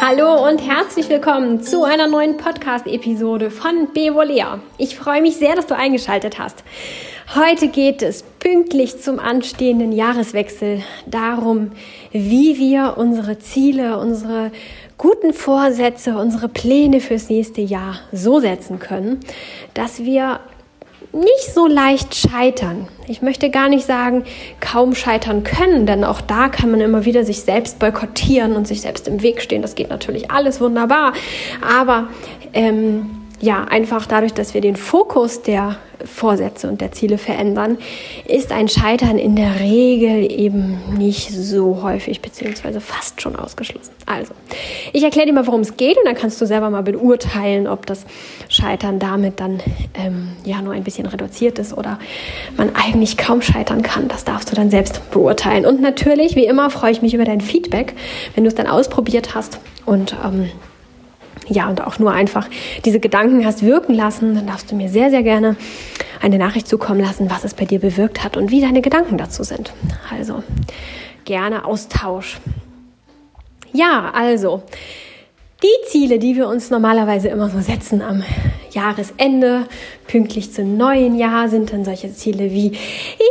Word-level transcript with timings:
Hallo 0.00 0.48
und 0.48 0.58
herzlich 0.58 1.08
willkommen 1.08 1.62
zu 1.62 1.84
einer 1.84 2.08
neuen 2.08 2.36
Podcast-Episode 2.36 3.50
von 3.50 3.92
Bevolea. 3.94 4.58
Ich 4.76 4.96
freue 4.96 5.22
mich 5.22 5.36
sehr, 5.36 5.54
dass 5.54 5.66
du 5.66 5.76
eingeschaltet 5.76 6.38
hast. 6.38 6.64
Heute 7.36 7.68
geht 7.68 8.02
es 8.02 8.24
pünktlich 8.40 9.00
zum 9.00 9.20
anstehenden 9.20 9.92
Jahreswechsel 9.92 10.82
darum, 11.06 11.70
wie 12.10 12.58
wir 12.58 12.94
unsere 12.96 13.38
Ziele, 13.38 13.98
unsere 13.98 14.50
guten 14.98 15.32
Vorsätze, 15.32 16.18
unsere 16.18 16.48
Pläne 16.48 17.00
fürs 17.00 17.30
nächste 17.30 17.60
Jahr 17.60 18.00
so 18.10 18.40
setzen 18.40 18.80
können, 18.80 19.20
dass 19.74 20.04
wir 20.04 20.40
nicht 21.12 21.54
so 21.54 21.66
leicht 21.66 22.14
scheitern. 22.14 22.88
Ich 23.08 23.22
möchte 23.22 23.50
gar 23.50 23.68
nicht 23.68 23.84
sagen, 23.84 24.24
kaum 24.60 24.94
scheitern 24.94 25.42
können, 25.42 25.86
denn 25.86 26.04
auch 26.04 26.20
da 26.20 26.48
kann 26.48 26.70
man 26.70 26.80
immer 26.80 27.04
wieder 27.04 27.24
sich 27.24 27.40
selbst 27.42 27.78
boykottieren 27.78 28.54
und 28.54 28.68
sich 28.68 28.80
selbst 28.80 29.08
im 29.08 29.22
Weg 29.22 29.42
stehen. 29.42 29.62
Das 29.62 29.74
geht 29.74 29.90
natürlich 29.90 30.30
alles 30.30 30.60
wunderbar, 30.60 31.12
aber 31.60 32.08
ähm, 32.52 33.19
ja, 33.40 33.64
einfach 33.64 34.06
dadurch, 34.06 34.34
dass 34.34 34.52
wir 34.52 34.60
den 34.60 34.76
Fokus 34.76 35.42
der 35.42 35.76
Vorsätze 36.04 36.68
und 36.68 36.80
der 36.80 36.92
Ziele 36.92 37.18
verändern, 37.18 37.78
ist 38.26 38.52
ein 38.52 38.68
Scheitern 38.68 39.18
in 39.18 39.34
der 39.34 39.60
Regel 39.60 40.30
eben 40.30 40.78
nicht 40.96 41.30
so 41.30 41.82
häufig 41.82 42.20
beziehungsweise 42.20 42.80
fast 42.80 43.20
schon 43.22 43.36
ausgeschlossen. 43.36 43.92
Also, 44.06 44.34
ich 44.92 45.02
erkläre 45.02 45.26
dir 45.26 45.32
mal, 45.32 45.46
worum 45.46 45.60
es 45.60 45.76
geht 45.76 45.96
und 45.96 46.06
dann 46.06 46.14
kannst 46.14 46.40
du 46.40 46.46
selber 46.46 46.68
mal 46.70 46.82
beurteilen, 46.82 47.66
ob 47.66 47.86
das 47.86 48.04
Scheitern 48.48 48.98
damit 48.98 49.40
dann 49.40 49.60
ähm, 49.94 50.32
ja 50.44 50.60
nur 50.60 50.74
ein 50.74 50.84
bisschen 50.84 51.06
reduziert 51.06 51.58
ist 51.58 51.76
oder 51.76 51.98
man 52.56 52.74
eigentlich 52.74 53.16
kaum 53.16 53.40
scheitern 53.40 53.82
kann. 53.82 54.08
Das 54.08 54.24
darfst 54.24 54.50
du 54.50 54.56
dann 54.56 54.70
selbst 54.70 55.10
beurteilen. 55.10 55.64
Und 55.64 55.80
natürlich, 55.80 56.36
wie 56.36 56.46
immer, 56.46 56.68
freue 56.70 56.92
ich 56.92 57.02
mich 57.02 57.14
über 57.14 57.24
dein 57.24 57.40
Feedback, 57.40 57.94
wenn 58.34 58.44
du 58.44 58.48
es 58.48 58.54
dann 58.54 58.66
ausprobiert 58.66 59.34
hast 59.34 59.60
und 59.86 60.14
ähm, 60.24 60.50
ja, 61.50 61.68
und 61.68 61.84
auch 61.84 61.98
nur 61.98 62.12
einfach 62.12 62.48
diese 62.84 63.00
Gedanken 63.00 63.44
hast 63.44 63.62
wirken 63.62 63.94
lassen, 63.94 64.34
dann 64.34 64.46
darfst 64.46 64.70
du 64.70 64.76
mir 64.76 64.88
sehr, 64.88 65.10
sehr 65.10 65.22
gerne 65.22 65.56
eine 66.20 66.38
Nachricht 66.38 66.68
zukommen 66.68 67.00
lassen, 67.00 67.28
was 67.28 67.44
es 67.44 67.54
bei 67.54 67.64
dir 67.64 67.80
bewirkt 67.80 68.22
hat 68.22 68.36
und 68.36 68.50
wie 68.50 68.60
deine 68.60 68.82
Gedanken 68.82 69.18
dazu 69.18 69.42
sind. 69.42 69.72
Also 70.10 70.42
gerne 71.24 71.64
Austausch. 71.64 72.38
Ja, 73.72 74.10
also 74.14 74.62
die 75.62 75.88
Ziele, 75.88 76.18
die 76.18 76.36
wir 76.36 76.48
uns 76.48 76.70
normalerweise 76.70 77.28
immer 77.28 77.50
so 77.50 77.60
setzen 77.60 78.02
am 78.02 78.22
Jahresende, 78.70 79.66
pünktlich 80.06 80.52
zum 80.52 80.76
neuen 80.76 81.16
Jahr, 81.16 81.48
sind 81.48 81.72
dann 81.72 81.84
solche 81.84 82.12
Ziele 82.12 82.50
wie, 82.50 82.72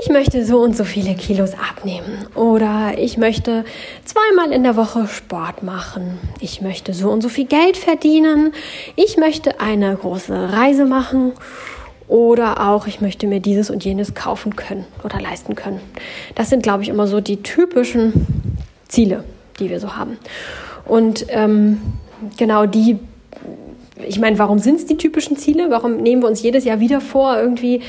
ich 0.02 0.10
möchte 0.10 0.46
so 0.46 0.60
und 0.60 0.76
so 0.76 0.84
viele 0.84 1.16
Kilos 1.16 1.54
abnehmen 1.54 2.26
oder 2.36 2.94
ich 2.98 3.18
möchte 3.18 3.66
zweimal 4.06 4.52
in 4.52 4.64
der 4.64 4.76
Woche 4.76 5.08
Sport 5.08 5.64
machen, 5.64 6.20
ich 6.40 6.62
möchte 6.62 6.94
so 6.94 7.10
und 7.10 7.22
so 7.22 7.30
viel 7.30 7.46
Geld 7.46 7.78
verdienen, 7.78 8.54
ich 8.96 9.18
möchte 9.18 9.60
eine 9.60 9.96
große 9.96 10.52
Reise 10.52 10.86
machen 10.86 11.34
oder 12.08 12.70
auch 12.70 12.88
ich 12.88 13.02
möchte 13.02 13.28
mir 13.28 13.40
dieses 13.40 13.70
und 13.70 13.86
jenes 13.86 14.14
kaufen 14.14 14.56
können 14.56 14.86
oder 15.04 15.20
leisten 15.20 15.56
können. 15.56 15.80
Das 16.36 16.50
sind, 16.50 16.64
glaube 16.64 16.84
ich, 16.84 16.90
immer 16.90 17.08
so 17.08 17.22
die 17.22 17.42
typischen 17.44 18.58
Ziele, 18.88 19.24
die 19.60 19.70
wir 19.70 19.80
so 19.80 19.96
haben. 19.96 20.18
Und 20.86 21.28
ähm, 21.30 21.80
genau 22.38 22.66
die 22.66 23.00
ich 24.08 24.20
meine, 24.20 24.40
warum 24.40 24.60
sind 24.60 24.78
es 24.78 24.86
die 24.86 24.98
typischen 24.98 25.36
Ziele? 25.38 25.70
Warum 25.70 25.98
nehmen 25.98 26.22
wir 26.22 26.30
uns 26.30 26.42
jedes 26.42 26.64
Jahr 26.64 26.80
wieder 26.80 27.02
vor, 27.02 27.38
irgendwie 27.38 27.82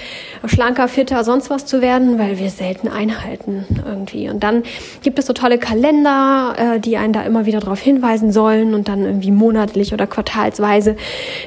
schlanker, 0.44 0.88
fitter, 0.88 1.22
sonst 1.22 1.50
was 1.50 1.66
zu 1.66 1.80
werden? 1.80 2.18
Weil 2.18 2.38
wir 2.38 2.50
selten 2.50 2.88
einhalten 2.88 3.64
irgendwie. 3.86 4.28
Und 4.28 4.42
dann 4.42 4.64
gibt 5.02 5.18
es 5.18 5.26
so 5.26 5.32
tolle 5.32 5.58
Kalender, 5.58 6.54
äh, 6.58 6.80
die 6.80 6.96
einen 6.96 7.12
da 7.12 7.22
immer 7.22 7.46
wieder 7.46 7.60
darauf 7.60 7.80
hinweisen 7.80 8.32
sollen 8.32 8.74
und 8.74 8.88
dann 8.88 9.04
irgendwie 9.04 9.30
monatlich 9.30 9.92
oder 9.92 10.06
quartalsweise 10.06 10.96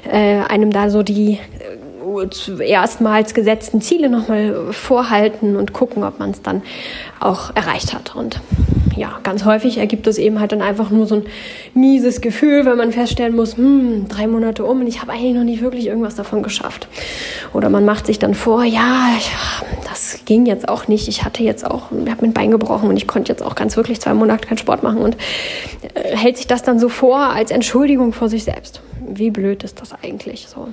äh, 0.10 0.40
einem 0.40 0.72
da 0.72 0.90
so 0.90 1.04
die 1.04 1.40
äh, 2.60 2.70
erstmals 2.70 3.34
gesetzten 3.34 3.82
Ziele 3.82 4.10
nochmal 4.10 4.72
vorhalten 4.72 5.56
und 5.58 5.74
gucken, 5.74 6.04
ob 6.04 6.20
man 6.20 6.32
es 6.32 6.42
dann 6.42 6.62
auch 7.20 7.54
erreicht 7.56 7.94
hat. 7.94 8.16
Und 8.16 8.40
ja, 8.96 9.20
ganz 9.24 9.46
häufig 9.46 9.78
ergibt 9.78 10.08
es 10.08 10.18
eben 10.18 10.40
halt 10.40 10.52
dann 10.52 10.62
einfach 10.62 10.90
nur 10.90 11.06
so 11.06 11.16
ein 11.16 11.26
mieses 11.74 12.22
Gefühl, 12.22 12.66
wenn 12.66 12.78
man 12.78 12.92
feststellen 12.92 13.36
muss, 13.36 13.58
hm, 13.58 14.08
drei 14.08 14.28
Monate 14.28 14.66
um 14.66 14.82
und 14.82 14.88
ich 14.88 15.02
habe 15.02 15.12
eigentlich 15.12 15.34
noch 15.34 15.44
nicht 15.44 15.62
wirklich 15.62 15.88
irgendwas 15.88 16.16
davon 16.16 16.44
geschafft. 16.44 16.88
Oder 17.54 17.70
man 17.70 17.86
macht 17.86 18.06
sich 18.06 18.20
dann 18.20 18.34
vor, 18.34 18.64
ja, 18.64 19.10
ich, 19.18 19.32
das 19.90 20.20
ging 20.26 20.46
jetzt 20.46 20.70
auch 20.70 20.88
nicht. 20.88 21.08
Ich 21.08 21.24
hatte 21.24 21.44
jetzt 21.44 21.66
auch, 21.66 21.92
ich 21.92 22.12
habe 22.12 22.22
mein 22.22 22.34
Bein 22.34 22.52
gebrochen 22.52 22.90
und 22.90 22.98
ich 22.98 23.08
konnte 23.08 23.32
jetzt 23.32 23.44
auch 23.44 23.56
ganz 23.56 23.78
wirklich 23.78 24.02
zwei 24.02 24.14
Monate 24.14 24.48
keinen 24.48 24.58
Sport 24.58 24.84
machen 24.84 25.00
und 25.00 25.18
äh, 25.94 26.16
hält 26.16 26.38
sich 26.38 26.48
das 26.48 26.64
dann 26.64 26.80
so 26.80 26.90
vor 26.90 27.18
als 27.18 27.52
Entschuldigung 27.52 28.14
vor 28.14 28.30
sich 28.30 28.44
selbst. 28.44 28.82
Wie 29.06 29.32
blöd 29.32 29.64
ist 29.64 29.82
das 29.82 29.94
eigentlich 30.02 30.48
so? 30.48 30.70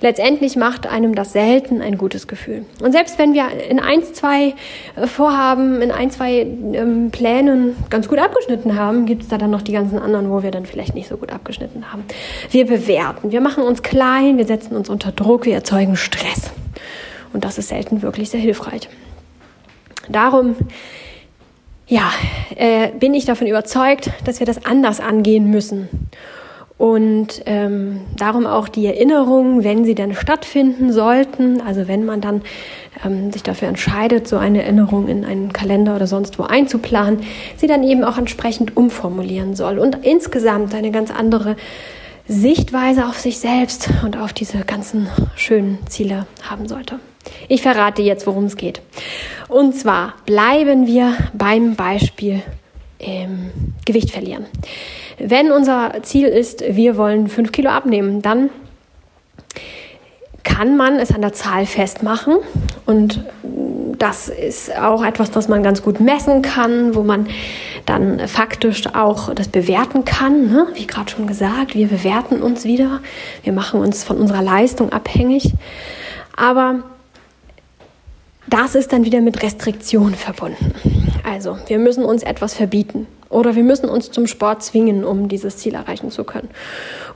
Letztendlich 0.00 0.56
macht 0.56 0.86
einem 0.86 1.14
das 1.14 1.32
selten 1.32 1.80
ein 1.80 1.96
gutes 1.96 2.26
Gefühl. 2.26 2.66
Und 2.82 2.92
selbst 2.92 3.18
wenn 3.18 3.32
wir 3.32 3.46
in 3.68 3.80
eins, 3.80 4.12
zwei 4.12 4.54
äh, 4.96 5.06
Vorhaben, 5.06 5.80
in 5.80 5.90
ein, 5.90 6.10
zwei 6.10 6.46
ähm, 6.74 7.10
Plänen 7.10 7.43
ganz 7.90 8.08
gut 8.08 8.18
abgeschnitten 8.18 8.76
haben, 8.76 9.06
gibt 9.06 9.22
es 9.22 9.28
da 9.28 9.38
dann 9.38 9.50
noch 9.50 9.62
die 9.62 9.72
ganzen 9.72 9.98
anderen, 9.98 10.30
wo 10.30 10.42
wir 10.42 10.50
dann 10.50 10.66
vielleicht 10.66 10.94
nicht 10.94 11.08
so 11.08 11.16
gut 11.16 11.32
abgeschnitten 11.32 11.92
haben. 11.92 12.04
Wir 12.50 12.66
bewerten, 12.66 13.32
wir 13.32 13.40
machen 13.40 13.64
uns 13.64 13.82
klein, 13.82 14.38
wir 14.38 14.46
setzen 14.46 14.76
uns 14.76 14.88
unter 14.88 15.12
Druck, 15.12 15.46
wir 15.46 15.54
erzeugen 15.54 15.96
Stress. 15.96 16.50
Und 17.32 17.44
das 17.44 17.58
ist 17.58 17.68
selten 17.68 18.02
wirklich 18.02 18.30
sehr 18.30 18.40
hilfreich. 18.40 18.88
Darum 20.08 20.56
ja, 21.86 22.12
äh, 22.56 22.90
bin 22.92 23.14
ich 23.14 23.24
davon 23.24 23.46
überzeugt, 23.46 24.10
dass 24.24 24.40
wir 24.40 24.46
das 24.46 24.64
anders 24.64 25.00
angehen 25.00 25.50
müssen. 25.50 25.88
Und 26.76 27.42
ähm, 27.46 28.00
darum 28.16 28.46
auch 28.46 28.68
die 28.68 28.86
Erinnerungen, 28.86 29.62
wenn 29.62 29.84
sie 29.84 29.94
dann 29.94 30.14
stattfinden 30.14 30.92
sollten, 30.92 31.60
also 31.60 31.86
wenn 31.86 32.04
man 32.04 32.20
dann 32.20 32.42
ähm, 33.04 33.30
sich 33.30 33.44
dafür 33.44 33.68
entscheidet, 33.68 34.26
so 34.26 34.38
eine 34.38 34.62
Erinnerung 34.62 35.06
in 35.06 35.24
einen 35.24 35.52
Kalender 35.52 35.94
oder 35.94 36.08
sonst 36.08 36.38
wo 36.38 36.42
einzuplanen, 36.42 37.20
sie 37.56 37.68
dann 37.68 37.84
eben 37.84 38.02
auch 38.02 38.18
entsprechend 38.18 38.76
umformulieren 38.76 39.54
soll 39.54 39.78
und 39.78 40.04
insgesamt 40.04 40.74
eine 40.74 40.90
ganz 40.90 41.12
andere 41.12 41.54
Sichtweise 42.26 43.06
auf 43.06 43.20
sich 43.20 43.38
selbst 43.38 43.90
und 44.04 44.16
auf 44.16 44.32
diese 44.32 44.64
ganzen 44.64 45.08
schönen 45.36 45.78
Ziele 45.88 46.26
haben 46.42 46.66
sollte. 46.66 46.98
Ich 47.48 47.62
verrate 47.62 48.02
jetzt, 48.02 48.26
worum 48.26 48.44
es 48.44 48.56
geht. 48.56 48.80
Und 49.48 49.76
zwar 49.76 50.14
bleiben 50.26 50.86
wir 50.86 51.16
beim 51.34 51.76
Beispiel 51.76 52.42
ähm, 52.98 53.50
Gewicht 53.84 54.10
verlieren. 54.10 54.46
Wenn 55.18 55.52
unser 55.52 56.02
Ziel 56.02 56.28
ist, 56.28 56.62
wir 56.66 56.96
wollen 56.96 57.28
fünf 57.28 57.52
Kilo 57.52 57.70
abnehmen, 57.70 58.22
dann 58.22 58.50
kann 60.42 60.76
man 60.76 60.96
es 60.96 61.12
an 61.12 61.22
der 61.22 61.32
Zahl 61.32 61.66
festmachen 61.66 62.36
und 62.86 63.24
das 63.98 64.28
ist 64.28 64.76
auch 64.76 65.04
etwas, 65.04 65.30
das 65.30 65.48
man 65.48 65.62
ganz 65.62 65.82
gut 65.82 66.00
messen 66.00 66.42
kann, 66.42 66.94
wo 66.94 67.02
man 67.02 67.26
dann 67.86 68.28
faktisch 68.28 68.86
auch 68.94 69.34
das 69.34 69.48
bewerten 69.48 70.04
kann. 70.04 70.50
Ne? 70.50 70.66
Wie 70.74 70.86
gerade 70.86 71.10
schon 71.10 71.26
gesagt, 71.26 71.74
wir 71.74 71.88
bewerten 71.88 72.42
uns 72.42 72.64
wieder, 72.64 73.00
wir 73.42 73.52
machen 73.52 73.80
uns 73.80 74.04
von 74.04 74.18
unserer 74.18 74.42
Leistung 74.42 74.92
abhängig. 74.92 75.54
Aber 76.36 76.80
das 78.46 78.74
ist 78.74 78.92
dann 78.92 79.04
wieder 79.04 79.20
mit 79.20 79.42
Restriktion 79.42 80.14
verbunden. 80.14 80.74
Also, 81.28 81.58
wir 81.66 81.78
müssen 81.78 82.04
uns 82.04 82.22
etwas 82.22 82.54
verbieten. 82.54 83.06
Oder 83.34 83.56
wir 83.56 83.64
müssen 83.64 83.88
uns 83.88 84.12
zum 84.12 84.28
Sport 84.28 84.62
zwingen, 84.62 85.04
um 85.04 85.28
dieses 85.28 85.56
Ziel 85.56 85.74
erreichen 85.74 86.12
zu 86.12 86.22
können. 86.22 86.48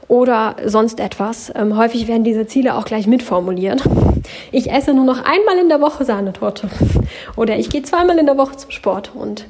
Oder 0.09 0.57
sonst 0.65 0.99
etwas. 0.99 1.53
Ähm, 1.55 1.77
häufig 1.77 2.09
werden 2.09 2.25
diese 2.25 2.47
Ziele 2.47 2.75
auch 2.75 2.85
gleich 2.85 3.07
mitformuliert. 3.07 3.85
Ich 4.51 4.71
esse 4.71 4.95
nur 4.95 5.05
noch 5.05 5.19
einmal 5.19 5.59
in 5.59 5.69
der 5.69 5.81
Woche 5.81 6.05
Sahnetorte. 6.05 6.69
Oder 7.37 7.57
ich 7.57 7.71
gehe 7.71 7.83
zweimal 7.83 8.19
in 8.19 8.27
der 8.27 8.37
Woche 8.37 8.57
zum 8.57 8.73
Sport. 8.73 9.13
Und 9.15 9.47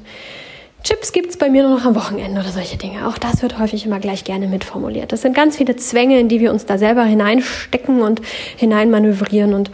Chips 0.83 1.11
gibt 1.11 1.31
es 1.31 1.37
bei 1.37 1.49
mir 1.49 1.63
nur 1.63 1.77
noch 1.77 1.85
am 1.85 1.95
Wochenende 1.95 2.39
oder 2.39 2.49
solche 2.49 2.77
Dinge. 2.77 3.07
Auch 3.07 3.17
das 3.17 3.41
wird 3.41 3.57
häufig 3.57 3.87
immer 3.87 3.99
gleich 3.99 4.23
gerne 4.23 4.47
mitformuliert. 4.47 5.11
Das 5.11 5.23
sind 5.23 5.35
ganz 5.35 5.57
viele 5.57 5.75
Zwänge, 5.75 6.19
in 6.19 6.29
die 6.29 6.39
wir 6.39 6.51
uns 6.51 6.67
da 6.67 6.77
selber 6.77 7.03
hineinstecken 7.03 8.03
und 8.03 8.21
hineinmanövrieren. 8.57 9.55
Und 9.55 9.71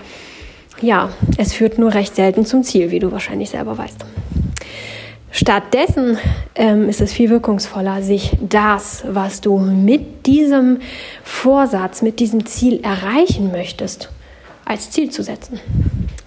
ja, 0.81 1.09
es 1.37 1.51
führt 1.51 1.77
nur 1.77 1.93
recht 1.93 2.15
selten 2.15 2.45
zum 2.45 2.63
Ziel, 2.63 2.91
wie 2.91 2.99
du 2.99 3.11
wahrscheinlich 3.11 3.49
selber 3.49 3.77
weißt. 3.77 4.05
Stattdessen 5.37 6.17
ähm, 6.55 6.87
ist 6.87 7.01
es 7.01 7.11
viel 7.11 7.29
wirkungsvoller, 7.29 8.01
sich 8.01 8.37
das, 8.39 9.03
was 9.05 9.41
du 9.41 9.57
mit 9.57 10.25
diesem 10.25 10.79
Vorsatz, 11.25 12.01
mit 12.01 12.21
diesem 12.21 12.45
Ziel 12.45 12.79
erreichen 12.81 13.51
möchtest, 13.51 14.09
als 14.63 14.91
Ziel 14.91 15.09
zu 15.09 15.23
setzen. 15.23 15.59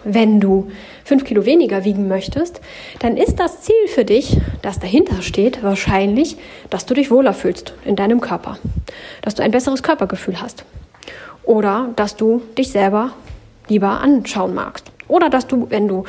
Wenn 0.04 0.40
du 0.40 0.70
fünf 1.04 1.24
Kilo 1.24 1.46
weniger 1.46 1.86
wiegen 1.86 2.06
möchtest, 2.06 2.60
dann 2.98 3.16
ist 3.16 3.36
das 3.36 3.62
Ziel 3.62 3.88
für 3.88 4.04
dich, 4.04 4.36
das 4.60 4.78
dahinter 4.78 5.22
steht, 5.22 5.62
wahrscheinlich, 5.62 6.36
dass 6.68 6.84
du 6.84 6.92
dich 6.92 7.10
wohler 7.10 7.32
fühlst 7.32 7.72
in 7.86 7.96
deinem 7.96 8.20
Körper, 8.20 8.58
dass 9.22 9.34
du 9.34 9.42
ein 9.42 9.52
besseres 9.52 9.82
Körpergefühl 9.82 10.42
hast 10.42 10.66
oder 11.44 11.88
dass 11.96 12.14
du 12.14 12.42
dich 12.58 12.72
selber 12.72 13.12
lieber 13.68 14.02
anschauen 14.02 14.52
magst 14.52 14.92
Oder 15.08 15.30
dass 15.30 15.46
du, 15.46 15.66
wenn 15.70 15.88
du 15.88 16.04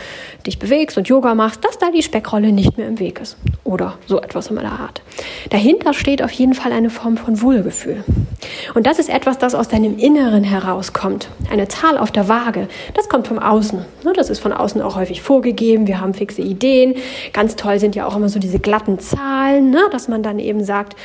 dich 0.45 0.59
bewegst 0.59 0.97
und 0.97 1.07
Yoga 1.07 1.33
machst, 1.33 1.63
dass 1.63 1.77
da 1.77 1.89
die 1.91 2.03
Speckrolle 2.03 2.51
nicht 2.51 2.77
mehr 2.77 2.87
im 2.87 2.99
Weg 2.99 3.19
ist. 3.19 3.37
Oder 3.63 3.97
so 4.05 4.21
etwas 4.21 4.47
in 4.47 4.55
meiner 4.55 4.79
Art. 4.79 5.01
Dahinter 5.49 5.93
steht 5.93 6.21
auf 6.21 6.31
jeden 6.31 6.53
Fall 6.53 6.71
eine 6.71 6.89
Form 6.89 7.17
von 7.17 7.41
Wohlgefühl. 7.41 8.03
Und 8.73 8.85
das 8.85 8.99
ist 8.99 9.09
etwas, 9.09 9.37
das 9.37 9.55
aus 9.55 9.67
deinem 9.67 9.97
Inneren 9.97 10.43
herauskommt. 10.43 11.29
Eine 11.51 11.67
Zahl 11.67 11.97
auf 11.97 12.11
der 12.11 12.27
Waage, 12.29 12.67
das 12.93 13.09
kommt 13.09 13.27
vom 13.27 13.39
Außen. 13.39 13.79
Ne, 14.03 14.13
das 14.15 14.29
ist 14.29 14.39
von 14.39 14.53
außen 14.53 14.81
auch 14.81 14.95
häufig 14.95 15.21
vorgegeben. 15.21 15.87
Wir 15.87 15.99
haben 15.99 16.13
fixe 16.13 16.41
Ideen. 16.41 16.95
Ganz 17.33 17.55
toll 17.55 17.79
sind 17.79 17.95
ja 17.95 18.05
auch 18.05 18.15
immer 18.15 18.29
so 18.29 18.39
diese 18.39 18.59
glatten 18.59 18.99
Zahlen, 18.99 19.71
ne, 19.71 19.81
dass 19.91 20.07
man 20.07 20.23
dann 20.23 20.39
eben 20.39 20.63
sagt, 20.63 20.95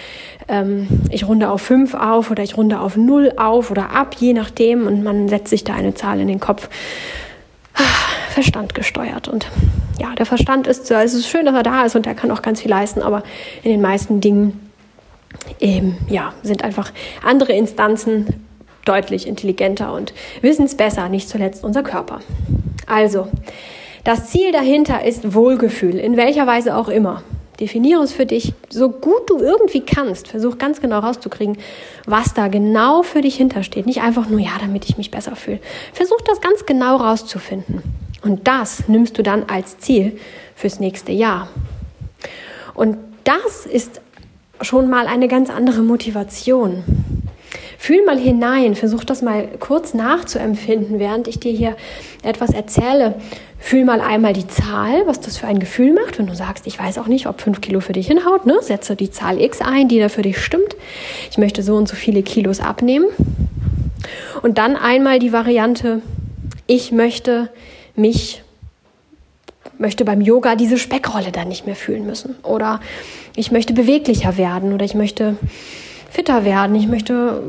ähm, 0.49 0.89
ich 1.11 1.27
runde 1.27 1.51
auf 1.51 1.63
fünf 1.63 1.95
auf 1.95 2.31
oder 2.31 2.43
ich 2.43 2.57
runde 2.57 2.81
auf 2.81 2.97
null 2.97 3.33
auf 3.37 3.71
oder 3.71 3.91
ab, 3.91 4.15
je 4.19 4.33
nachdem. 4.33 4.87
Und 4.87 5.03
man 5.03 5.29
setzt 5.29 5.49
sich 5.49 5.65
da 5.65 5.75
eine 5.75 5.95
Zahl 5.95 6.21
in 6.21 6.29
den 6.29 6.41
Kopf. 6.41 6.69
Verstand 8.35 8.75
gesteuert. 8.75 9.29
Und 9.29 9.47
ja, 10.01 10.13
der 10.17 10.27
Verstand 10.27 10.67
ist, 10.67 10.91
es 10.91 11.15
ist 11.15 11.29
schön, 11.29 11.47
dass 11.47 11.55
er 11.55 11.63
da 11.63 11.85
ist 11.85 11.95
und 11.95 12.05
er 12.07 12.15
kann 12.15 12.33
auch 12.33 12.43
ganz 12.43 12.61
viel 12.61 12.71
leisten, 12.71 13.01
aber 13.01 13.23
in 13.63 13.71
den 13.71 13.81
meisten 13.81 14.21
Dingen 14.21 14.71
eben, 15.61 15.97
ja, 16.09 16.35
sind 16.43 16.65
einfach 16.65 16.93
andere 17.25 17.53
Instanzen 17.53 18.45
deutlich 18.85 19.29
intelligenter 19.29 19.95
und 19.95 20.13
wissen 20.41 20.67
es 20.67 20.77
besser, 20.77 21.09
nicht 21.09 21.29
zuletzt 21.29 21.63
unser 21.63 21.85
Körper. 21.85 22.21
Also, 22.89 23.29
das 24.03 24.31
Ziel 24.31 24.51
dahinter 24.51 25.05
ist 25.05 25.33
Wohlgefühl, 25.33 25.97
in 25.97 26.17
welcher 26.17 26.47
Weise 26.47 26.77
auch 26.77 26.89
immer. 26.89 27.23
Definiere 27.61 28.03
es 28.03 28.13
für 28.13 28.27
dich 28.27 28.53
so 28.69 28.91
gut 28.91 29.31
du 29.31 29.39
irgendwie 29.39 29.81
kannst. 29.81 30.27
Versuch 30.27 30.59
ganz 30.59 30.81
genau 30.81 30.99
rauszukriegen, 30.99 31.57
was 32.05 32.35
da 32.35 32.49
genau 32.49 33.05
für 33.05 33.21
dich 33.21 33.37
hintersteht. 33.37 33.87
Nicht 33.87 34.03
einfach 34.03 34.29
nur, 34.29 34.41
ja, 34.41 34.51
damit 34.61 34.87
ich 34.87 34.99
mich 34.99 35.13
besser 35.13 35.37
fühle. 35.37 35.61
Versuch 35.93 36.21
das 36.23 36.41
ganz 36.41 36.67
genau 36.67 36.97
rauszufinden. 36.97 38.04
Und 38.25 38.49
das 38.49 38.89
nimmst 38.89 39.19
du 39.19 39.23
dann 39.23 39.45
als 39.45 39.79
Ziel 39.79 40.19
fürs 40.57 40.81
nächste 40.81 41.13
Jahr. 41.13 41.49
Und 42.75 42.97
das 43.25 43.67
ist 43.67 44.01
schon 44.61 44.89
mal 44.89 45.07
eine 45.07 45.29
ganz 45.29 45.51
andere 45.51 45.83
Motivation. 45.83 46.85
Fühl 47.79 48.03
mal 48.07 48.19
hinein, 48.19 48.77
versuch 48.77 49.05
das 49.05 49.21
mal 49.21 49.47
kurz 49.61 49.93
nachzuempfinden, 49.93 50.99
während 50.99 51.29
ich 51.29 51.39
dir 51.39 51.53
hier 51.53 51.77
etwas 52.23 52.51
erzähle. 52.51 53.17
Fühl 53.59 53.85
mal 53.85 54.01
einmal 54.01 54.33
die 54.33 54.47
Zahl, 54.47 55.07
was 55.07 55.21
das 55.21 55.37
für 55.37 55.47
ein 55.47 55.59
Gefühl 55.59 55.93
macht. 55.93 56.19
Wenn 56.19 56.27
du 56.27 56.35
sagst, 56.35 56.67
ich 56.67 56.79
weiß 56.79 56.97
auch 56.97 57.09
nicht, 57.09 57.27
ob 57.27 57.43
fünf 57.43 57.61
Kilo 57.61 57.81
für 57.81 57.93
dich 57.93 58.07
hinhaut, 58.07 58.47
ne? 58.47 58.57
setze 58.63 58.97
die 58.97 59.11
Zahl 59.11 59.39
X 59.39 59.61
ein, 59.61 59.89
die 59.89 59.99
da 59.99 60.09
für 60.09 60.23
dich 60.23 60.39
stimmt. 60.39 60.77
Ich 61.31 61.37
möchte 61.37 61.63
so 61.63 61.77
und 61.77 61.89
so 61.89 61.95
viele 61.95 62.23
Kilos 62.23 62.61
abnehmen. 62.61 63.07
Und 64.43 64.57
dann 64.57 64.77
einmal 64.77 65.19
die 65.19 65.33
Variante, 65.33 66.01
ich 66.67 66.91
möchte 66.91 67.51
mich 67.97 68.43
möchte 69.79 70.05
beim 70.05 70.21
Yoga 70.21 70.55
diese 70.55 70.79
Speckrolle 70.79 71.33
dann 71.33 71.49
nicht 71.49 71.67
mehr 71.67 71.77
fühlen 71.77 72.07
müssen. 72.07 72.37
Oder 72.43 72.81
ich 73.37 73.51
möchte 73.51 73.73
beweglicher 73.73 74.37
werden 74.37 74.73
oder 74.73 74.85
ich 74.85 74.95
möchte 74.95 75.37
fitter 76.11 76.45
werden. 76.45 76.77
Ich 76.77 76.87
möchte 76.87 77.43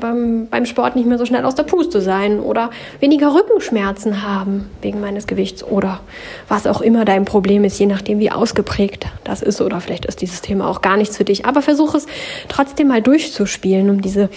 beim, 0.00 0.48
beim 0.48 0.66
Sport 0.66 0.96
nicht 0.96 1.06
mehr 1.06 1.18
so 1.18 1.26
schnell 1.26 1.44
aus 1.44 1.54
der 1.54 1.62
Puste 1.62 2.00
sein 2.00 2.40
oder 2.40 2.70
weniger 3.00 3.34
Rückenschmerzen 3.34 4.22
haben 4.22 4.70
wegen 4.82 5.00
meines 5.00 5.26
Gewichts 5.26 5.64
oder 5.64 6.00
was 6.48 6.66
auch 6.66 6.80
immer 6.80 7.04
dein 7.04 7.24
Problem 7.24 7.64
ist, 7.64 7.78
je 7.78 7.86
nachdem, 7.86 8.18
wie 8.18 8.30
ausgeprägt 8.30 9.06
das 9.24 9.42
ist 9.42 9.60
oder 9.60 9.80
vielleicht 9.80 10.04
ist 10.04 10.20
dieses 10.20 10.42
Thema 10.42 10.68
auch 10.68 10.82
gar 10.82 10.96
nichts 10.96 11.16
für 11.16 11.24
dich. 11.24 11.46
Aber 11.46 11.62
versuch 11.62 11.94
es 11.94 12.06
trotzdem 12.48 12.88
mal 12.88 13.02
durchzuspielen, 13.02 13.90
um 13.90 14.02
diese, 14.02 14.28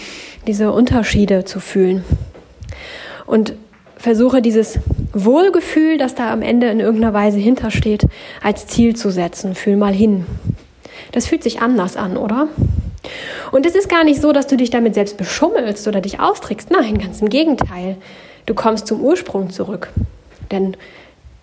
diese 0.46 0.72
Unterschiede 0.72 1.44
zu 1.44 1.60
fühlen. 1.60 2.04
Und 3.26 3.54
versuche 4.02 4.42
dieses 4.42 4.80
Wohlgefühl, 5.12 5.96
das 5.96 6.16
da 6.16 6.32
am 6.32 6.42
Ende 6.42 6.68
in 6.68 6.80
irgendeiner 6.80 7.14
Weise 7.14 7.38
hintersteht, 7.38 8.06
als 8.42 8.66
Ziel 8.66 8.96
zu 8.96 9.10
setzen. 9.10 9.54
Fühl 9.54 9.76
mal 9.76 9.94
hin. 9.94 10.26
Das 11.12 11.28
fühlt 11.28 11.44
sich 11.44 11.60
anders 11.62 11.96
an, 11.96 12.16
oder? 12.16 12.48
Und 13.52 13.64
es 13.64 13.76
ist 13.76 13.88
gar 13.88 14.02
nicht 14.02 14.20
so, 14.20 14.32
dass 14.32 14.48
du 14.48 14.56
dich 14.56 14.70
damit 14.70 14.94
selbst 14.94 15.16
beschummelst 15.18 15.86
oder 15.86 16.00
dich 16.00 16.18
austrickst. 16.18 16.70
Nein, 16.70 16.98
ganz 16.98 17.20
im 17.20 17.28
Gegenteil. 17.28 17.96
Du 18.46 18.54
kommst 18.54 18.88
zum 18.88 19.00
Ursprung 19.00 19.50
zurück. 19.50 19.90
Denn 20.50 20.76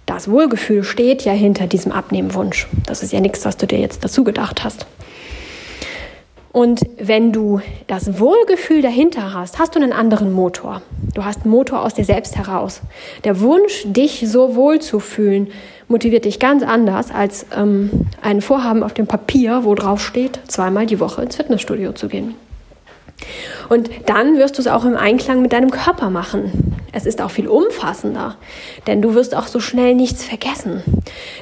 das 0.06 0.30
Wohlgefühl 0.30 0.84
steht 0.84 1.24
ja 1.24 1.32
hinter 1.32 1.66
diesem 1.66 1.94
Abnehmwunsch. 1.94 2.68
Das 2.86 3.04
ist 3.04 3.14
ja 3.14 3.22
nichts, 3.22 3.46
was 3.46 3.56
du 3.56 3.68
dir 3.68 3.80
jetzt 3.80 4.04
dazu 4.04 4.26
gedacht 4.26 4.66
hast. 4.66 4.86
Und 6.52 6.82
wenn 6.98 7.32
du 7.32 7.62
das 7.88 8.20
Wohlgefühl 8.20 8.82
dahinter 8.82 9.34
hast, 9.34 9.60
hast 9.60 9.76
du 9.76 9.80
einen 9.80 9.94
anderen 9.94 10.32
Motor. 10.32 10.82
Du 11.14 11.24
hast 11.24 11.44
einen 11.44 11.52
Motor 11.52 11.84
aus 11.84 11.94
dir 11.94 12.06
selbst 12.06 12.36
heraus. 12.38 12.82
Der 13.24 13.40
Wunsch, 13.40 13.84
dich 13.86 14.24
so 14.28 14.56
wohl 14.56 14.80
zu 14.80 15.00
fühlen, 15.00 15.50
motiviert 15.88 16.26
dich 16.26 16.40
ganz 16.40 16.64
anders 16.64 17.12
als 17.12 17.46
ähm, 17.56 18.08
ein 18.22 18.42
Vorhaben 18.42 18.84
auf 18.84 18.94
dem 18.94 19.06
Papier, 19.06 19.64
wo 19.64 19.76
drauf 19.76 20.02
steht, 20.02 20.40
zweimal 20.48 20.88
die 20.88 21.00
Woche 21.00 21.22
ins 21.22 21.36
Fitnessstudio 21.36 21.94
zu 21.94 22.08
gehen. 22.08 22.34
Und 23.70 23.90
dann 24.08 24.38
wirst 24.38 24.58
du 24.58 24.62
es 24.62 24.68
auch 24.68 24.86
im 24.86 24.98
Einklang 24.98 25.42
mit 25.42 25.54
deinem 25.54 25.70
Körper 25.70 26.10
machen. 26.10 26.79
Es 26.92 27.06
ist 27.06 27.22
auch 27.22 27.32
viel 27.32 27.48
umfassender, 27.48 28.38
denn 28.88 29.02
du 29.02 29.14
wirst 29.14 29.36
auch 29.36 29.48
so 29.48 29.60
schnell 29.60 29.96
nichts 29.96 30.24
vergessen. 30.24 30.84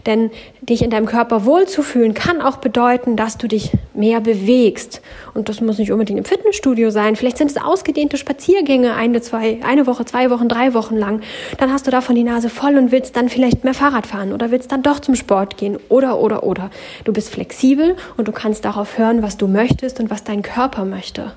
Denn 0.06 0.32
dich 0.62 0.82
in 0.82 0.90
deinem 0.90 1.06
Körper 1.06 1.46
wohlzufühlen 1.46 2.14
kann 2.14 2.42
auch 2.42 2.58
bedeuten, 2.58 3.16
dass 3.16 3.38
du 3.38 3.48
dich 3.48 3.72
mehr 3.94 4.22
bewegst. 4.22 5.02
Und 5.34 5.50
das 5.50 5.62
muss 5.62 5.78
nicht 5.78 5.92
unbedingt 5.92 6.20
im 6.20 6.26
Fitnessstudio 6.26 6.90
sein. 6.90 7.16
Vielleicht 7.16 7.38
sind 7.38 7.52
es 7.52 7.58
ausgedehnte 7.58 8.18
Spaziergänge 8.18 8.94
eine, 8.96 9.22
zwei, 9.22 9.60
eine 9.66 9.88
Woche, 9.88 10.06
zwei 10.06 10.30
Wochen, 10.30 10.50
drei 10.50 10.74
Wochen 10.74 10.96
lang. 10.96 11.22
Dann 11.58 11.72
hast 11.72 11.88
du 11.88 11.92
davon 11.92 12.16
die 12.16 12.24
Nase 12.24 12.50
voll 12.50 12.78
und 12.78 12.92
willst 12.92 13.16
dann 13.16 13.30
vielleicht 13.30 13.64
mehr 13.64 13.74
Fahrrad 13.74 14.08
fahren 14.08 14.34
oder 14.34 14.52
willst 14.52 14.72
dann 14.72 14.84
doch 14.84 15.00
zum 15.00 15.16
Sport 15.16 15.58
gehen 15.58 15.78
oder, 15.90 16.20
oder, 16.20 16.44
oder. 16.44 16.70
Du 17.06 17.14
bist 17.14 17.30
flexibel 17.30 17.96
und 18.18 18.28
du 18.28 18.32
kannst 18.32 18.66
darauf 18.66 18.98
hören, 18.98 19.22
was 19.22 19.38
du 19.38 19.48
möchtest 19.48 20.00
und 20.00 20.10
was 20.10 20.24
dein 20.24 20.42
Körper 20.42 20.86
möchte 20.86 21.34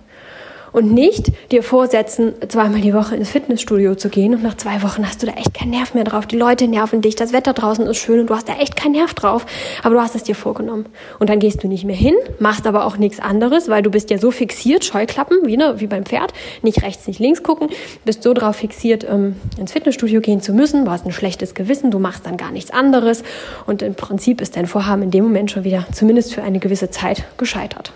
und 0.72 0.93
nicht 0.93 1.32
dir 1.50 1.62
vorsetzen, 1.62 2.34
zweimal 2.49 2.81
die 2.81 2.94
Woche 2.94 3.17
ins 3.17 3.31
Fitnessstudio 3.31 3.94
zu 3.94 4.08
gehen 4.08 4.34
und 4.34 4.43
nach 4.43 4.56
zwei 4.56 4.82
Wochen 4.82 5.06
hast 5.06 5.22
du 5.22 5.26
da 5.26 5.32
echt 5.32 5.55
keinen 5.55 5.70
Nerv 5.70 5.94
mehr 5.94 6.05
drauf. 6.05 6.26
Die 6.26 6.37
Leute 6.37 6.69
nerven 6.69 7.00
dich, 7.00 7.17
das 7.17 7.32
Wetter 7.32 7.52
draußen 7.52 7.87
ist 7.87 7.99
schön 7.99 8.20
und 8.20 8.31
du 8.31 8.34
hast 8.34 8.49
da 8.49 8.55
echt 8.55 8.76
keinen 8.76 8.93
Nerv 8.93 9.14
drauf, 9.14 9.46
aber 9.82 9.94
du 9.94 10.00
hast 10.00 10.14
es 10.14 10.22
dir 10.22 10.34
vorgenommen. 10.34 10.87
Und 11.19 11.31
dann 11.31 11.38
gehst 11.38 11.62
du 11.62 11.69
nicht 11.69 11.84
mehr 11.84 11.96
hin, 11.96 12.14
machst 12.38 12.67
aber 12.67 12.84
auch 12.84 12.96
nichts 12.96 13.20
anderes, 13.20 13.69
weil 13.69 13.82
du 13.82 13.90
bist 13.90 14.11
ja 14.11 14.19
so 14.19 14.31
fixiert, 14.31 14.84
Scheuklappen, 14.84 15.38
wie, 15.44 15.56
ne, 15.56 15.75
wie 15.78 15.87
beim 15.87 16.05
Pferd, 16.05 16.32
nicht 16.62 16.82
rechts, 16.82 17.06
nicht 17.06 17.20
links 17.20 17.43
gucken, 17.43 17.69
bist 18.05 18.23
so 18.23 18.34
drauf 18.34 18.56
fixiert, 18.56 19.06
ähm, 19.08 19.37
ins 19.58 19.73
Fitnessstudio 19.73 20.20
gehen 20.20 20.40
zu 20.40 20.52
müssen, 20.52 20.84
du 20.84 20.90
hast 20.90 21.06
ein 21.06 21.12
schlechtes 21.12 21.54
Gewissen, 21.54 21.90
du 21.90 21.99
machst 21.99 22.26
dann 22.26 22.37
gar 22.37 22.50
nichts 22.50 22.71
anderes 22.71 23.23
und 23.66 23.83
im 23.83 23.94
Prinzip 23.94 24.40
ist 24.40 24.56
dein 24.56 24.66
Vorhaben 24.66 25.02
in 25.02 25.11
dem 25.11 25.25
Moment 25.25 25.50
schon 25.50 25.64
wieder, 25.64 25.87
zumindest 25.92 26.35
für 26.35 26.42
eine 26.42 26.59
gewisse 26.59 26.90
Zeit, 26.90 27.25
gescheitert. 27.37 27.92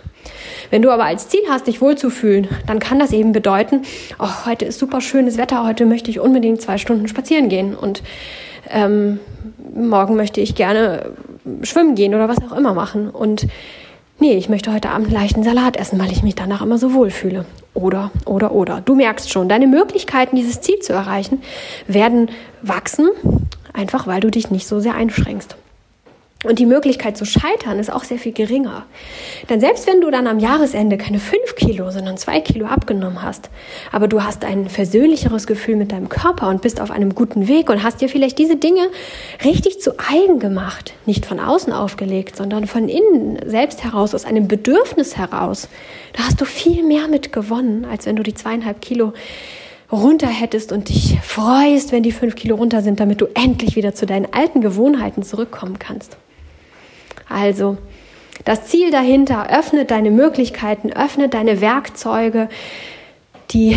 Wenn 0.70 0.82
du 0.82 0.90
aber 0.90 1.04
als 1.04 1.28
Ziel 1.28 1.42
hast, 1.48 1.66
dich 1.66 1.80
wohlzufühlen, 1.80 2.48
dann 2.66 2.78
kann 2.78 2.98
das 2.98 3.12
eben 3.12 3.32
bedeuten, 3.32 3.82
oh, 4.18 4.46
heute 4.46 4.64
ist 4.64 4.78
super 4.78 5.00
schönes 5.00 5.36
Wetter, 5.36 5.66
heute 5.66 5.86
möchte 5.86 6.10
ich 6.10 6.20
unbedingt 6.20 6.60
zwei 6.60 6.78
Stunden 6.78 7.08
spazieren 7.08 7.48
gehen 7.48 7.74
und 7.74 8.02
ähm, 8.70 9.20
morgen 9.74 10.16
möchte 10.16 10.40
ich 10.40 10.54
gerne 10.54 11.10
schwimmen 11.62 11.94
gehen 11.94 12.14
oder 12.14 12.28
was 12.28 12.38
auch 12.38 12.56
immer 12.56 12.74
machen. 12.74 13.10
Und 13.10 13.46
nee, 14.18 14.34
ich 14.34 14.48
möchte 14.48 14.72
heute 14.72 14.90
Abend 14.90 15.10
leichten 15.10 15.42
Salat 15.42 15.76
essen, 15.76 15.98
weil 15.98 16.12
ich 16.12 16.22
mich 16.22 16.34
danach 16.34 16.62
immer 16.62 16.78
so 16.78 16.94
wohlfühle. 16.94 17.44
Oder, 17.74 18.10
oder, 18.24 18.52
oder. 18.52 18.80
Du 18.80 18.94
merkst 18.94 19.30
schon, 19.30 19.48
deine 19.48 19.66
Möglichkeiten, 19.66 20.36
dieses 20.36 20.60
Ziel 20.60 20.78
zu 20.78 20.92
erreichen, 20.92 21.42
werden 21.86 22.30
wachsen, 22.62 23.08
einfach 23.72 24.06
weil 24.06 24.20
du 24.20 24.30
dich 24.30 24.50
nicht 24.50 24.66
so 24.66 24.80
sehr 24.80 24.94
einschränkst. 24.94 25.56
Und 26.44 26.58
die 26.58 26.66
Möglichkeit 26.66 27.16
zu 27.16 27.24
scheitern 27.24 27.78
ist 27.78 27.92
auch 27.92 28.04
sehr 28.04 28.18
viel 28.18 28.32
geringer. 28.32 28.86
Denn 29.48 29.60
selbst 29.60 29.86
wenn 29.86 30.00
du 30.00 30.10
dann 30.10 30.26
am 30.26 30.38
Jahresende 30.38 30.98
keine 30.98 31.18
fünf 31.18 31.56
Kilo, 31.56 31.90
sondern 31.90 32.16
zwei 32.18 32.40
Kilo 32.40 32.66
abgenommen 32.66 33.22
hast, 33.22 33.50
aber 33.90 34.08
du 34.08 34.22
hast 34.22 34.44
ein 34.44 34.68
versöhnlicheres 34.68 35.46
Gefühl 35.46 35.76
mit 35.76 35.92
deinem 35.92 36.08
Körper 36.08 36.48
und 36.48 36.62
bist 36.62 36.80
auf 36.80 36.90
einem 36.90 37.14
guten 37.14 37.48
Weg 37.48 37.70
und 37.70 37.82
hast 37.82 38.00
dir 38.00 38.08
vielleicht 38.08 38.38
diese 38.38 38.56
Dinge 38.56 38.88
richtig 39.44 39.80
zu 39.80 39.92
eigen 39.98 40.38
gemacht, 40.38 40.94
nicht 41.06 41.26
von 41.26 41.40
außen 41.40 41.72
aufgelegt, 41.72 42.36
sondern 42.36 42.66
von 42.66 42.88
innen 42.88 43.38
selbst 43.46 43.82
heraus, 43.82 44.14
aus 44.14 44.24
einem 44.24 44.46
Bedürfnis 44.46 45.16
heraus, 45.16 45.68
da 46.12 46.24
hast 46.24 46.40
du 46.40 46.44
viel 46.44 46.84
mehr 46.84 47.08
mit 47.08 47.32
gewonnen, 47.32 47.86
als 47.90 48.06
wenn 48.06 48.16
du 48.16 48.22
die 48.22 48.34
zweieinhalb 48.34 48.80
Kilo 48.80 49.14
runter 49.90 50.28
hättest 50.28 50.72
und 50.72 50.88
dich 50.88 51.18
freust, 51.22 51.92
wenn 51.92 52.02
die 52.02 52.12
fünf 52.12 52.34
Kilo 52.36 52.56
runter 52.56 52.82
sind, 52.82 53.00
damit 53.00 53.20
du 53.20 53.26
endlich 53.34 53.76
wieder 53.76 53.94
zu 53.94 54.06
deinen 54.06 54.32
alten 54.32 54.60
Gewohnheiten 54.60 55.22
zurückkommen 55.22 55.78
kannst. 55.78 56.16
Also, 57.34 57.76
das 58.44 58.66
Ziel 58.66 58.90
dahinter 58.90 59.50
öffnet 59.50 59.90
deine 59.90 60.10
Möglichkeiten, 60.10 60.92
öffnet 60.92 61.34
deine 61.34 61.60
Werkzeuge, 61.60 62.48
die 63.50 63.76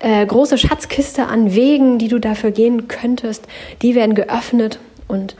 äh, 0.00 0.26
große 0.26 0.58
Schatzkiste 0.58 1.26
an 1.26 1.54
Wegen, 1.54 1.98
die 1.98 2.08
du 2.08 2.18
dafür 2.18 2.50
gehen 2.50 2.86
könntest, 2.86 3.46
die 3.82 3.94
werden 3.94 4.14
geöffnet 4.14 4.78
und 5.08 5.36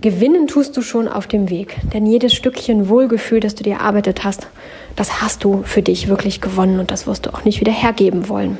gewinnen 0.00 0.46
tust 0.46 0.76
du 0.76 0.82
schon 0.82 1.08
auf 1.08 1.26
dem 1.26 1.50
Weg. 1.50 1.76
Denn 1.92 2.06
jedes 2.06 2.34
Stückchen 2.34 2.88
Wohlgefühl, 2.88 3.40
das 3.40 3.54
du 3.54 3.64
dir 3.64 3.74
erarbeitet 3.74 4.22
hast, 4.22 4.46
das 4.94 5.22
hast 5.22 5.42
du 5.42 5.62
für 5.64 5.82
dich 5.82 6.08
wirklich 6.08 6.40
gewonnen 6.40 6.78
und 6.78 6.90
das 6.90 7.06
wirst 7.06 7.26
du 7.26 7.34
auch 7.34 7.44
nicht 7.44 7.60
wieder 7.60 7.72
hergeben 7.72 8.28
wollen. 8.28 8.58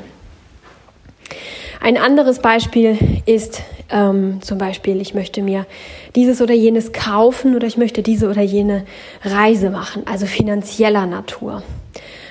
Ein 1.80 1.96
anderes 1.96 2.40
Beispiel 2.40 2.98
ist 3.26 3.62
ähm, 3.90 4.40
zum 4.42 4.58
Beispiel, 4.58 5.00
ich 5.00 5.14
möchte 5.14 5.42
mir 5.42 5.66
dieses 6.14 6.40
oder 6.40 6.54
jenes 6.54 6.92
kaufen 6.92 7.54
oder 7.54 7.66
ich 7.66 7.76
möchte 7.76 8.02
diese 8.02 8.28
oder 8.28 8.42
jene 8.42 8.84
Reise 9.22 9.70
machen, 9.70 10.02
also 10.06 10.26
finanzieller 10.26 11.06
Natur. 11.06 11.62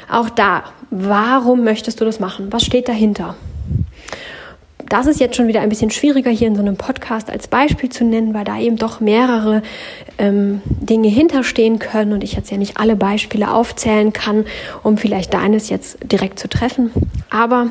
Auch 0.10 0.30
da, 0.30 0.64
warum 0.90 1.64
möchtest 1.64 2.02
du 2.02 2.06
das 2.06 2.20
machen? 2.20 2.52
Was 2.52 2.64
steht 2.64 2.88
dahinter? 2.88 3.36
Das 4.90 5.08
ist 5.08 5.20
jetzt 5.20 5.36
schon 5.36 5.48
wieder 5.48 5.62
ein 5.62 5.70
bisschen 5.70 5.90
schwieriger 5.90 6.30
hier 6.30 6.48
in 6.48 6.56
so 6.56 6.62
einem 6.62 6.76
Podcast 6.76 7.30
als 7.30 7.48
Beispiel 7.48 7.90
zu 7.90 8.04
nennen, 8.04 8.34
weil 8.34 8.44
da 8.44 8.60
eben 8.60 8.76
doch 8.76 9.00
mehrere 9.00 9.64
ähm, 10.20 10.62
Dinge 10.66 11.08
hinterstehen 11.08 11.80
können 11.80 12.14
und 12.14 12.24
ich 12.24 12.34
jetzt 12.34 12.52
ja 12.52 12.58
nicht 12.58 12.78
alle 12.78 12.96
Beispiele 12.96 13.52
aufzählen 13.52 14.14
kann, 14.14 14.46
um 14.84 14.98
vielleicht 14.98 15.34
deines 15.34 15.70
jetzt 15.70 15.98
direkt 16.04 16.38
zu 16.38 16.48
treffen. 16.48 16.92
Aber 17.32 17.70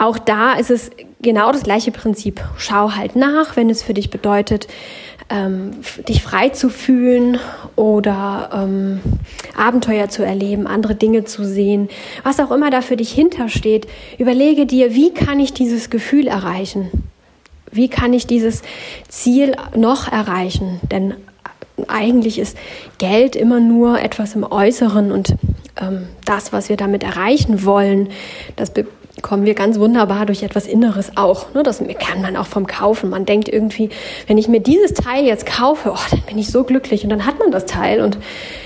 auch 0.00 0.18
da 0.18 0.54
ist 0.54 0.70
es 0.70 0.90
genau 1.20 1.52
das 1.52 1.62
gleiche 1.62 1.92
Prinzip. 1.92 2.40
Schau 2.56 2.96
halt 2.96 3.16
nach, 3.16 3.56
wenn 3.56 3.68
es 3.68 3.82
für 3.82 3.92
dich 3.92 4.08
bedeutet, 4.08 4.66
ähm, 5.28 5.72
dich 6.08 6.22
frei 6.22 6.48
zu 6.48 6.70
fühlen 6.70 7.38
oder 7.76 8.50
ähm, 8.52 9.00
Abenteuer 9.54 10.08
zu 10.08 10.24
erleben, 10.24 10.66
andere 10.66 10.94
Dinge 10.94 11.24
zu 11.24 11.44
sehen, 11.44 11.90
was 12.22 12.40
auch 12.40 12.50
immer 12.50 12.70
da 12.70 12.80
für 12.80 12.96
dich 12.96 13.12
hintersteht. 13.12 13.86
Überlege 14.16 14.64
dir, 14.64 14.94
wie 14.94 15.12
kann 15.12 15.38
ich 15.38 15.52
dieses 15.52 15.90
Gefühl 15.90 16.26
erreichen? 16.26 16.90
Wie 17.70 17.88
kann 17.88 18.14
ich 18.14 18.26
dieses 18.26 18.62
Ziel 19.08 19.54
noch 19.76 20.10
erreichen? 20.10 20.80
Denn 20.90 21.14
eigentlich 21.88 22.38
ist 22.38 22.56
Geld 22.96 23.36
immer 23.36 23.60
nur 23.60 24.00
etwas 24.00 24.34
im 24.34 24.50
Äußeren 24.50 25.12
und 25.12 25.34
ähm, 25.78 26.08
das, 26.24 26.54
was 26.54 26.70
wir 26.70 26.78
damit 26.78 27.02
erreichen 27.02 27.66
wollen, 27.66 28.08
das 28.56 28.72
kommen 29.22 29.44
wir 29.44 29.54
ganz 29.54 29.78
wunderbar 29.78 30.26
durch 30.26 30.42
etwas 30.42 30.66
Inneres 30.66 31.12
auch. 31.16 31.54
Ne? 31.54 31.62
Das 31.62 31.82
kann 31.98 32.22
man 32.22 32.36
auch 32.36 32.46
vom 32.46 32.66
Kaufen. 32.66 33.10
Man 33.10 33.26
denkt 33.26 33.48
irgendwie, 33.48 33.90
wenn 34.26 34.38
ich 34.38 34.48
mir 34.48 34.60
dieses 34.60 34.94
Teil 34.94 35.24
jetzt 35.24 35.46
kaufe, 35.46 35.92
oh, 35.94 36.10
dann 36.10 36.22
bin 36.22 36.38
ich 36.38 36.50
so 36.50 36.64
glücklich 36.64 37.04
und 37.04 37.10
dann 37.10 37.26
hat 37.26 37.38
man 37.38 37.50
das 37.50 37.66
Teil. 37.66 38.00
Und 38.00 38.18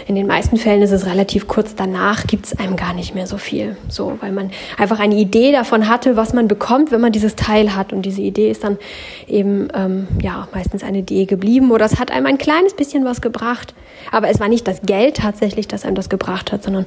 in 0.06 0.14
den 0.14 0.26
meisten 0.26 0.56
Fällen 0.56 0.82
ist 0.82 0.90
es 0.90 1.06
relativ 1.06 1.48
kurz 1.48 1.74
danach, 1.74 2.26
gibt 2.26 2.46
es 2.46 2.58
einem 2.58 2.76
gar 2.76 2.92
nicht 2.92 3.14
mehr 3.14 3.26
so 3.26 3.38
viel. 3.38 3.76
So, 3.88 4.18
weil 4.20 4.32
man 4.32 4.50
einfach 4.78 4.98
eine 4.98 5.14
Idee 5.14 5.52
davon 5.52 5.88
hatte, 5.88 6.16
was 6.16 6.32
man 6.32 6.48
bekommt, 6.48 6.90
wenn 6.90 7.00
man 7.00 7.12
dieses 7.12 7.36
Teil 7.36 7.74
hat. 7.74 7.92
Und 7.92 8.02
diese 8.02 8.22
Idee 8.22 8.50
ist 8.50 8.64
dann 8.64 8.78
eben 9.26 9.68
ähm, 9.74 10.08
ja 10.22 10.48
meistens 10.54 10.82
eine 10.82 10.98
Idee 10.98 11.24
geblieben 11.24 11.70
oder 11.70 11.84
es 11.84 11.98
hat 11.98 12.10
einem 12.10 12.26
ein 12.26 12.38
kleines 12.38 12.74
bisschen 12.74 13.04
was 13.04 13.20
gebracht. 13.20 13.74
Aber 14.10 14.28
es 14.28 14.40
war 14.40 14.48
nicht 14.48 14.66
das 14.68 14.82
Geld 14.82 15.16
tatsächlich, 15.18 15.68
das 15.68 15.84
einem 15.84 15.94
das 15.94 16.08
gebracht 16.08 16.52
hat, 16.52 16.62
sondern 16.62 16.86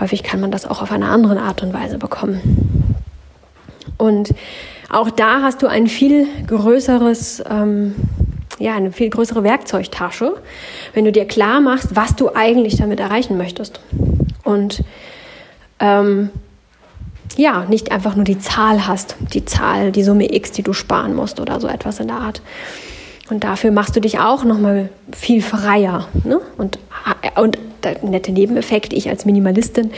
häufig 0.00 0.22
kann 0.22 0.40
man 0.40 0.50
das 0.50 0.66
auch 0.66 0.82
auf 0.82 0.92
eine 0.92 1.08
andere 1.08 1.40
Art 1.40 1.62
und 1.62 1.72
Weise 1.72 1.98
bekommen. 1.98 2.95
Und 3.96 4.34
auch 4.90 5.10
da 5.10 5.42
hast 5.42 5.62
du 5.62 5.66
ein 5.66 5.86
viel 5.86 6.26
größeres, 6.46 7.42
ähm, 7.50 7.94
ja, 8.58 8.74
eine 8.74 8.92
viel 8.92 9.10
größere 9.10 9.42
Werkzeugtasche, 9.42 10.34
wenn 10.94 11.04
du 11.04 11.12
dir 11.12 11.26
klar 11.26 11.60
machst, 11.60 11.96
was 11.96 12.16
du 12.16 12.34
eigentlich 12.34 12.76
damit 12.76 13.00
erreichen 13.00 13.36
möchtest. 13.36 13.80
Und 14.44 14.82
ähm, 15.80 16.30
ja, 17.36 17.66
nicht 17.68 17.92
einfach 17.92 18.16
nur 18.16 18.24
die 18.24 18.38
Zahl 18.38 18.86
hast, 18.86 19.16
die 19.34 19.44
Zahl, 19.44 19.92
die 19.92 20.04
Summe 20.04 20.32
X, 20.34 20.52
die 20.52 20.62
du 20.62 20.72
sparen 20.72 21.14
musst 21.14 21.40
oder 21.40 21.60
so 21.60 21.68
etwas 21.68 22.00
in 22.00 22.08
der 22.08 22.16
Art. 22.16 22.40
Und 23.28 23.44
dafür 23.44 23.72
machst 23.72 23.96
du 23.96 24.00
dich 24.00 24.18
auch 24.20 24.44
nochmal 24.44 24.88
viel 25.12 25.42
freier. 25.42 26.06
Ne? 26.24 26.40
Und, 26.56 26.78
und 27.34 27.58
der 27.82 28.04
nette 28.04 28.32
Nebeneffekt, 28.32 28.92
ich 28.92 29.08
als 29.08 29.24
Minimalistin, 29.24 29.90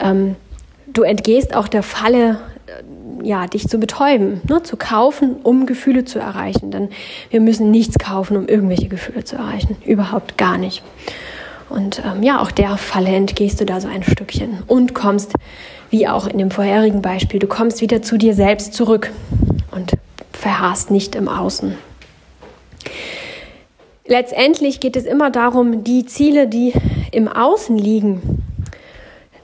ähm, 0.00 0.36
du 0.86 1.02
entgehst 1.02 1.54
auch 1.54 1.68
der 1.68 1.82
Falle, 1.82 2.30
äh, 2.30 2.53
ja, 3.24 3.46
dich 3.46 3.68
zu 3.68 3.78
betäuben, 3.78 4.40
ne? 4.48 4.62
zu 4.62 4.76
kaufen, 4.76 5.36
um 5.42 5.66
Gefühle 5.66 6.04
zu 6.04 6.18
erreichen. 6.18 6.70
Denn 6.70 6.90
wir 7.30 7.40
müssen 7.40 7.70
nichts 7.70 7.98
kaufen, 7.98 8.36
um 8.36 8.46
irgendwelche 8.46 8.88
Gefühle 8.88 9.24
zu 9.24 9.36
erreichen. 9.36 9.76
Überhaupt 9.84 10.38
gar 10.38 10.58
nicht. 10.58 10.82
Und 11.68 12.02
ähm, 12.04 12.22
ja, 12.22 12.40
auch 12.40 12.50
der 12.50 12.76
Falle 12.76 13.08
entgehst 13.08 13.60
du 13.60 13.64
da 13.64 13.80
so 13.80 13.88
ein 13.88 14.02
Stückchen 14.02 14.62
und 14.66 14.94
kommst, 14.94 15.32
wie 15.90 16.06
auch 16.06 16.26
in 16.26 16.38
dem 16.38 16.50
vorherigen 16.50 17.02
Beispiel, 17.02 17.40
du 17.40 17.46
kommst 17.46 17.80
wieder 17.80 18.02
zu 18.02 18.18
dir 18.18 18.34
selbst 18.34 18.74
zurück 18.74 19.10
und 19.70 19.92
verharrst 20.32 20.90
nicht 20.90 21.14
im 21.14 21.28
Außen. 21.28 21.74
Letztendlich 24.06 24.80
geht 24.80 24.96
es 24.96 25.06
immer 25.06 25.30
darum, 25.30 25.82
die 25.82 26.04
Ziele, 26.04 26.46
die 26.46 26.74
im 27.10 27.26
Außen 27.26 27.78
liegen, 27.78 28.33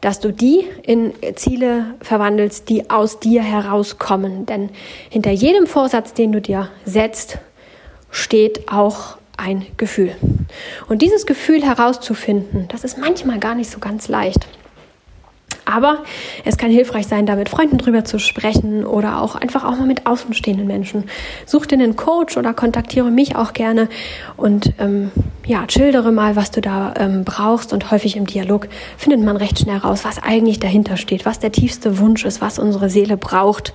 dass 0.00 0.21
du 0.21 0.33
die 0.33 0.64
in 0.83 1.12
Ziele 1.37 1.95
verwandelst, 2.00 2.69
die 2.69 2.90
aus 2.90 3.21
dir 3.21 3.42
herauskommen. 3.42 4.47
Denn 4.47 4.71
hinter 5.11 5.30
jedem 5.30 5.66
Vorsatz, 5.66 6.14
den 6.14 6.33
du 6.33 6.40
dir 6.40 6.71
setzt, 6.85 7.38
steht 8.11 8.71
auch 8.73 9.19
ein 9.37 9.66
Gefühl. 9.76 10.14
Und 10.88 11.02
dieses 11.02 11.26
Gefühl 11.26 11.62
herauszufinden, 11.62 12.69
das 12.69 12.85
ist 12.85 12.99
manchmal 12.99 13.38
gar 13.38 13.54
nicht 13.54 13.71
so 13.71 13.78
ganz 13.78 14.09
leicht. 14.09 14.47
Aber 15.64 16.02
es 16.45 16.57
kann 16.57 16.71
hilfreich 16.71 17.07
sein, 17.07 17.26
da 17.26 17.37
mit 17.37 17.49
Freunden 17.49 17.78
drüber 17.78 18.04
zu 18.04 18.19
sprechen 18.19 18.85
oder 18.85 19.23
auch 19.23 19.37
einfach 19.37 19.64
auch 19.64 19.76
mal 19.76 19.87
mit 19.87 20.07
außenstehenden 20.07 20.66
Menschen. 20.66 21.04
Such 21.47 21.66
dir 21.66 21.76
einen 21.76 21.97
Coach 21.97 22.37
oder 22.37 22.54
kontaktiere 22.54 23.11
mich 23.11 23.37
auch 23.37 23.52
gerne 23.52 23.88
und 24.37 24.73
ähm, 24.78 25.12
ja, 25.50 25.64
schildere 25.69 26.12
mal, 26.12 26.37
was 26.37 26.52
du 26.52 26.61
da 26.61 26.95
ähm, 26.97 27.25
brauchst. 27.25 27.73
Und 27.73 27.90
häufig 27.90 28.16
im 28.16 28.25
Dialog 28.25 28.69
findet 28.97 29.21
man 29.21 29.37
recht 29.37 29.59
schnell 29.59 29.78
raus, 29.78 30.04
was 30.04 30.23
eigentlich 30.23 30.61
dahinter 30.61 30.97
steht, 30.97 31.26
was 31.26 31.40
der 31.40 31.50
tiefste 31.50 31.99
Wunsch 31.99 32.25
ist, 32.25 32.40
was 32.40 32.61
unsere 32.61 32.88
Seele 32.88 33.16
braucht 33.16 33.75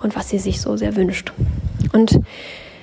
und 0.00 0.14
was 0.14 0.30
sie 0.30 0.38
sich 0.38 0.60
so 0.60 0.76
sehr 0.76 0.94
wünscht. 0.94 1.32
Und 1.92 2.20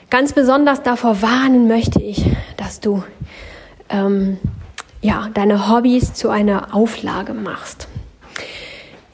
ganz 0.10 0.34
besonders 0.34 0.84
davor 0.84 1.22
warnen 1.22 1.70
möchte 1.70 2.02
ich, 2.02 2.26
dass 2.58 2.82
du 2.82 3.02
ähm, 3.88 4.38
ja, 5.00 5.30
deine 5.34 5.70
Hobbys 5.70 6.14
zu 6.14 6.30
einer 6.30 6.76
Auflage 6.76 7.34
machst. 7.34 7.88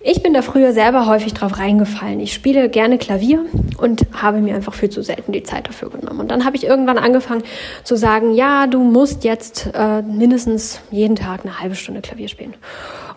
Ich 0.02 0.24
bin 0.24 0.34
da 0.34 0.42
früher 0.42 0.72
selber 0.72 1.08
häufig 1.08 1.34
drauf 1.34 1.60
reingefallen. 1.60 2.22
Ich 2.22 2.34
spiele 2.34 2.70
gerne 2.70 2.98
Klavier 2.98 3.46
und 3.80 4.06
habe 4.14 4.40
mir 4.40 4.56
einfach 4.56 4.74
viel 4.74 4.90
zu 4.90 5.04
selten 5.04 5.34
die 5.34 5.44
Zeit 5.44 5.68
dafür 5.68 5.90
genommen. 5.90 6.22
Und 6.22 6.32
dann 6.32 6.46
habe 6.46 6.56
ich 6.56 6.64
irgendwann 6.64 6.98
angefangen 6.98 7.44
zu 7.84 7.98
sagen, 7.98 8.34
ja, 8.34 8.66
du 8.66 8.82
musst 8.82 9.26
jetzt 9.26 9.70
äh, 9.74 10.02
mindestens 10.02 10.80
jeden 10.90 11.18
Tag 11.18 11.42
eine 11.44 11.60
halbe 11.60 11.76
Stunde 11.76 12.00
Klavier 12.00 12.30
spielen. 12.30 12.54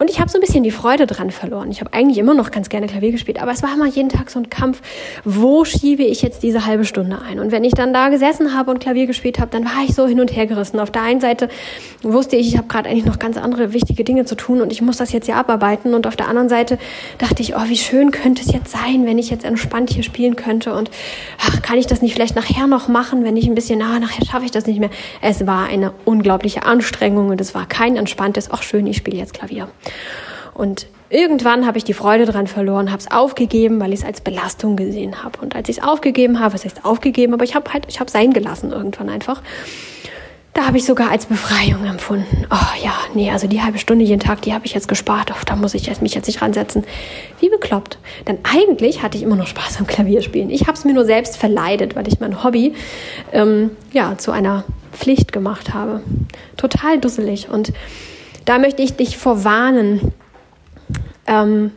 Und 0.02 0.11
ich 0.11 0.18
habe 0.18 0.28
so 0.28 0.37
ein 0.37 0.40
bisschen 0.40 0.64
die 0.64 0.73
Freude 0.73 1.06
dran 1.06 1.30
verloren. 1.30 1.71
Ich 1.71 1.78
habe 1.78 1.92
eigentlich 1.92 2.18
immer 2.18 2.35
noch 2.35 2.50
ganz 2.50 2.68
gerne 2.68 2.88
Klavier 2.88 3.12
gespielt, 3.12 3.40
aber 3.40 3.52
es 3.52 3.62
war 3.62 3.73
immer 3.73 3.87
jeden 3.87 4.09
Tag 4.09 4.30
so 4.30 4.40
ein 4.40 4.50
Kampf, 4.50 4.82
wo 5.25 5.64
schiebe 5.64 6.02
ich 6.02 6.23
jetzt 6.23 6.42
diese 6.42 6.66
halbe 6.66 6.85
Stunde 6.85 7.21
ein? 7.25 7.38
Und 7.38 7.52
wenn 7.52 7.62
ich 7.62 7.73
dann 7.73 7.92
da 7.92 8.09
gesessen 8.09 8.52
habe 8.52 8.73
und 8.73 8.80
Klavier 8.80 9.06
gespielt 9.06 9.38
habe, 9.38 9.52
dann 9.52 9.64
war 9.64 9.85
ich 9.87 9.94
so 9.94 10.09
hin 10.09 10.18
und 10.18 10.35
her 10.35 10.49
gerissen. 10.49 10.80
Auf 10.80 10.90
der 10.90 11.02
einen 11.02 11.21
Seite 11.21 11.49
wusste 12.02 12.35
ich, 12.35 12.49
ich 12.49 12.56
habe 12.56 12.66
gerade 12.66 12.90
eigentlich 12.90 13.04
noch 13.04 13.21
ganz 13.21 13.37
andere 13.37 13.75
wichtige 13.75 14.02
Dinge 14.02 14.25
zu 14.25 14.35
tun 14.35 14.61
und 14.61 14.73
ich 14.73 14.82
muss 14.82 14.97
das 14.97 15.12
jetzt 15.12 15.28
ja 15.28 15.37
abarbeiten. 15.37 15.94
Und 15.94 16.09
auf 16.09 16.16
der 16.16 16.26
anderen 16.26 16.49
Seite 16.49 16.78
dachte 17.18 17.40
ich, 17.40 17.54
oh, 17.54 17.68
wie 17.68 17.76
schön 17.76 18.11
könnte 18.11 18.42
es 18.42 18.52
jetzt 18.52 18.73
sein, 18.73 19.06
wenn 19.06 19.18
ich 19.18 19.30
jetzt 19.30 19.44
entspannt 19.44 19.90
hier 19.90 20.02
spielen 20.02 20.35
könnte. 20.35 20.75
Und 20.75 20.90
ach, 21.38 21.62
kann 21.62 21.78
ich 21.78 21.87
das 21.87 22.02
nicht 22.02 22.14
vielleicht 22.14 22.35
nachher 22.35 22.66
noch 22.66 22.88
machen, 22.88 23.23
wenn 23.23 23.37
ich 23.37 23.47
ein 23.47 23.54
bisschen, 23.54 23.78
na, 23.78 24.00
nachher 24.00 24.26
schaffe 24.26 24.47
ich 24.47 24.50
das 24.50 24.66
nicht 24.66 24.80
mehr. 24.80 24.90
Es 25.21 25.47
war 25.47 25.66
eine 25.68 25.92
unglaubliche 26.04 26.64
Anstrengung 26.64 27.28
und 27.28 27.40
es 27.40 27.54
war 27.54 27.66
kein 27.66 27.97
entspanntes, 27.97 28.50
ach 28.50 28.64
schön, 28.64 28.85
ich 28.88 28.97
spiele 28.97 29.18
jetzt 29.18 29.35
Klavier. 29.35 29.68
Und 30.54 30.87
irgendwann 31.08 31.66
habe 31.66 31.78
ich 31.78 31.84
die 31.84 31.94
Freude 31.94 32.25
daran 32.25 32.46
verloren, 32.46 32.90
habe 32.90 33.00
es 33.00 33.11
aufgegeben, 33.11 33.80
weil 33.80 33.92
ich 33.92 34.00
es 34.00 34.06
als 34.06 34.20
Belastung 34.20 34.76
gesehen 34.76 35.22
habe. 35.22 35.38
Und 35.40 35.54
als 35.54 35.68
ich 35.68 35.78
es 35.78 35.84
aufgegeben 35.84 36.40
habe, 36.40 36.54
was 36.54 36.64
heißt 36.64 36.84
aufgegeben, 36.84 37.34
aber 37.34 37.44
ich 37.44 37.54
habe 37.54 37.72
halt, 37.72 37.84
ich 37.88 38.00
habe 38.00 38.11
sein 38.11 38.32
gelassen 38.32 38.72
irgendwann 38.72 39.08
einfach. 39.08 39.42
Da 40.54 40.66
habe 40.66 40.76
ich 40.76 40.84
sogar 40.84 41.11
als 41.11 41.25
Befreiung 41.25 41.87
empfunden. 41.87 42.46
Oh 42.50 42.84
ja, 42.84 42.92
nee, 43.14 43.30
also 43.30 43.46
die 43.46 43.62
halbe 43.62 43.78
Stunde 43.78 44.04
jeden 44.04 44.20
Tag, 44.20 44.42
die 44.42 44.52
habe 44.52 44.66
ich 44.66 44.75
jetzt 44.75 44.87
gespart. 44.87 45.30
Oh, 45.30 45.42
da 45.46 45.56
muss 45.56 45.72
ich 45.72 45.87
jetzt, 45.87 46.02
mich 46.02 46.14
jetzt 46.14 46.26
nicht 46.26 46.42
ransetzen. 46.42 46.84
Wie 47.40 47.49
bekloppt. 47.49 47.96
Denn 48.28 48.38
eigentlich 48.42 49.02
hatte 49.02 49.16
ich 49.16 49.22
immer 49.22 49.37
noch 49.37 49.46
Spaß 49.46 49.78
am 49.78 49.87
Klavierspielen. 49.87 50.50
Ich 50.50 50.62
habe 50.62 50.75
es 50.75 50.84
mir 50.84 50.92
nur 50.92 51.06
selbst 51.06 51.38
verleidet, 51.38 51.96
weil 51.96 52.06
ich 52.06 52.20
mein 52.20 52.44
Hobby 52.44 52.75
ähm, 53.32 53.70
ja 53.94 54.18
zu 54.18 54.30
einer 54.30 54.64
Pflicht 54.92 55.32
gemacht 55.32 55.72
habe. 55.72 56.02
Total 56.58 57.00
dusselig. 57.00 57.49
Und 57.49 57.72
da 58.44 58.58
möchte 58.58 58.82
ich 58.82 58.96
dich 58.96 59.18
vorwarnen, 59.18 60.12
ähm, 61.26 61.72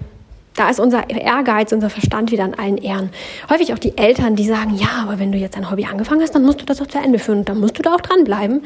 da 0.55 0.69
ist 0.69 0.79
unser 0.79 1.09
Ehrgeiz, 1.09 1.71
unser 1.73 1.89
Verstand 1.89 2.31
wieder 2.31 2.45
an 2.45 2.53
allen 2.53 2.77
Ehren. 2.77 3.09
Häufig 3.49 3.73
auch 3.73 3.79
die 3.79 3.97
Eltern, 3.97 4.35
die 4.35 4.45
sagen, 4.45 4.73
ja, 4.75 5.03
aber 5.03 5.19
wenn 5.19 5.31
du 5.31 5.37
jetzt 5.37 5.57
ein 5.57 5.69
Hobby 5.69 5.85
angefangen 5.85 6.21
hast, 6.21 6.33
dann 6.33 6.43
musst 6.43 6.61
du 6.61 6.65
das 6.65 6.81
auch 6.81 6.87
zu 6.87 6.97
Ende 6.97 7.19
führen 7.19 7.39
und 7.39 7.49
dann 7.49 7.59
musst 7.59 7.77
du 7.77 7.81
da 7.81 7.93
auch 7.93 8.01
dranbleiben. 8.01 8.63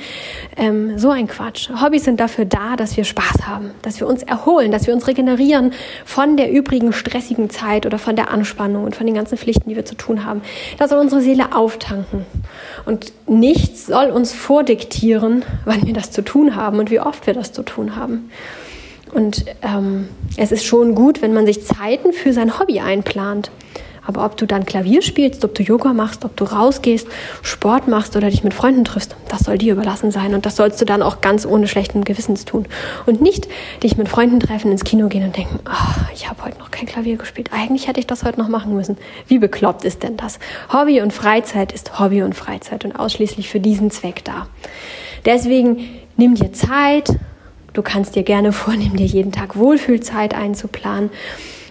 Ähm, 0.56 1.00
so 1.00 1.10
ein 1.10 1.28
Quatsch. 1.28 1.70
Hobbys 1.82 2.04
sind 2.04 2.20
dafür 2.20 2.46
da, 2.46 2.76
dass 2.76 2.96
wir 2.96 3.04
Spaß 3.04 3.48
haben, 3.48 3.72
dass 3.82 4.00
wir 4.00 4.08
uns 4.08 4.22
erholen, 4.24 4.72
dass 4.72 4.86
wir 4.86 4.94
uns 4.94 5.08
regenerieren 5.08 5.74
von 6.06 6.38
der 6.38 6.52
übrigen 6.52 6.94
stressigen 6.94 7.50
Zeit 7.50 7.86
oder 7.86 7.98
von 7.98 8.16
der 8.16 8.32
Anspannung 8.32 8.84
und 8.84 8.96
von 8.96 9.08
den 9.08 9.16
ganzen 9.16 9.38
Pflichten, 9.38 9.70
die 9.70 9.76
wir 9.76 9.86
zu 9.86 9.96
tun 9.96 10.26
haben. 10.26 10.42
Da 10.78 10.88
soll 10.88 11.00
unsere 11.00 11.22
Seele 11.22 11.56
auftanken. 11.56 12.26
Und 12.86 13.14
nichts 13.28 13.88
soll 13.88 14.12
uns 14.12 14.32
vordiktieren, 14.34 15.44
wann 15.66 15.88
wir 15.88 15.94
das 15.94 16.12
zu 16.12 16.24
tun 16.24 16.56
haben 16.56 16.78
und 16.78 16.92
wie 16.92 17.00
oft 17.00 17.26
wir 17.26 17.34
das 17.34 17.52
zu 17.52 17.64
tun 17.64 17.96
haben. 17.96 18.30
Und 19.12 19.46
ähm, 19.62 20.08
es 20.38 20.52
ist 20.52 20.66
schon 20.66 20.96
gut, 20.96 21.22
wenn 21.22 21.34
man 21.34 21.46
sich 21.46 21.66
Zeiten 21.66 22.14
für 22.14 22.34
sein 22.34 22.60
Hobby 22.60 22.80
einplant. 22.80 23.52
Aber 24.10 24.26
ob 24.26 24.38
du 24.38 24.48
dann 24.48 24.66
Klavier 24.66 25.04
spielst, 25.04 25.46
ob 25.46 25.54
du 25.54 25.62
Yoga 25.62 25.94
machst, 25.94 26.26
ob 26.26 26.36
du 26.36 26.44
rausgehst, 26.44 27.08
Sport 27.44 27.88
machst 27.88 28.16
oder 28.16 28.32
dich 28.32 28.44
mit 28.44 28.56
Freunden 28.56 28.84
triffst, 28.84 29.16
das 29.28 29.42
soll 29.42 29.60
dir 29.60 29.74
überlassen 29.74 30.10
sein. 30.10 30.34
Und 30.34 30.48
das 30.48 30.56
sollst 30.56 30.82
du 30.82 30.86
dann 30.86 31.04
auch 31.04 31.22
ganz 31.22 31.46
ohne 31.46 31.68
schlechten 31.68 32.04
Gewissens 32.04 32.44
tun. 32.44 32.66
Und 33.06 33.22
nicht 33.22 33.48
dich 33.84 33.98
mit 33.98 34.10
Freunden 34.10 34.40
treffen, 34.40 34.72
ins 34.72 34.84
Kino 34.84 35.10
gehen 35.10 35.24
und 35.24 35.38
denken, 35.38 35.60
oh, 35.64 36.02
ich 36.12 36.28
habe 36.28 36.44
heute 36.44 36.58
noch 36.58 36.72
kein 36.72 36.88
Klavier 36.88 37.18
gespielt. 37.18 37.52
Eigentlich 37.54 37.88
hätte 37.88 38.00
ich 38.00 38.08
das 38.08 38.24
heute 38.24 38.40
noch 38.40 38.50
machen 38.50 38.74
müssen. 38.76 38.98
Wie 39.28 39.38
bekloppt 39.38 39.86
ist 39.86 40.02
denn 40.02 40.18
das? 40.18 40.40
Hobby 40.74 41.02
und 41.02 41.14
Freizeit 41.14 41.72
ist 41.72 42.00
Hobby 42.00 42.24
und 42.24 42.34
Freizeit 42.34 42.86
und 42.86 42.94
ausschließlich 42.94 43.48
für 43.48 43.60
diesen 43.60 43.92
Zweck 43.92 44.24
da. 44.24 44.48
Deswegen 45.24 45.88
nimm 46.18 46.34
dir 46.34 46.52
Zeit. 46.52 47.10
Du 47.74 47.82
kannst 47.82 48.16
dir 48.16 48.24
gerne 48.24 48.52
vornehmen, 48.54 48.96
dir 48.96 49.06
jeden 49.06 49.32
Tag 49.32 49.56
Wohlfühlzeit 49.56 50.34
einzuplanen 50.34 51.10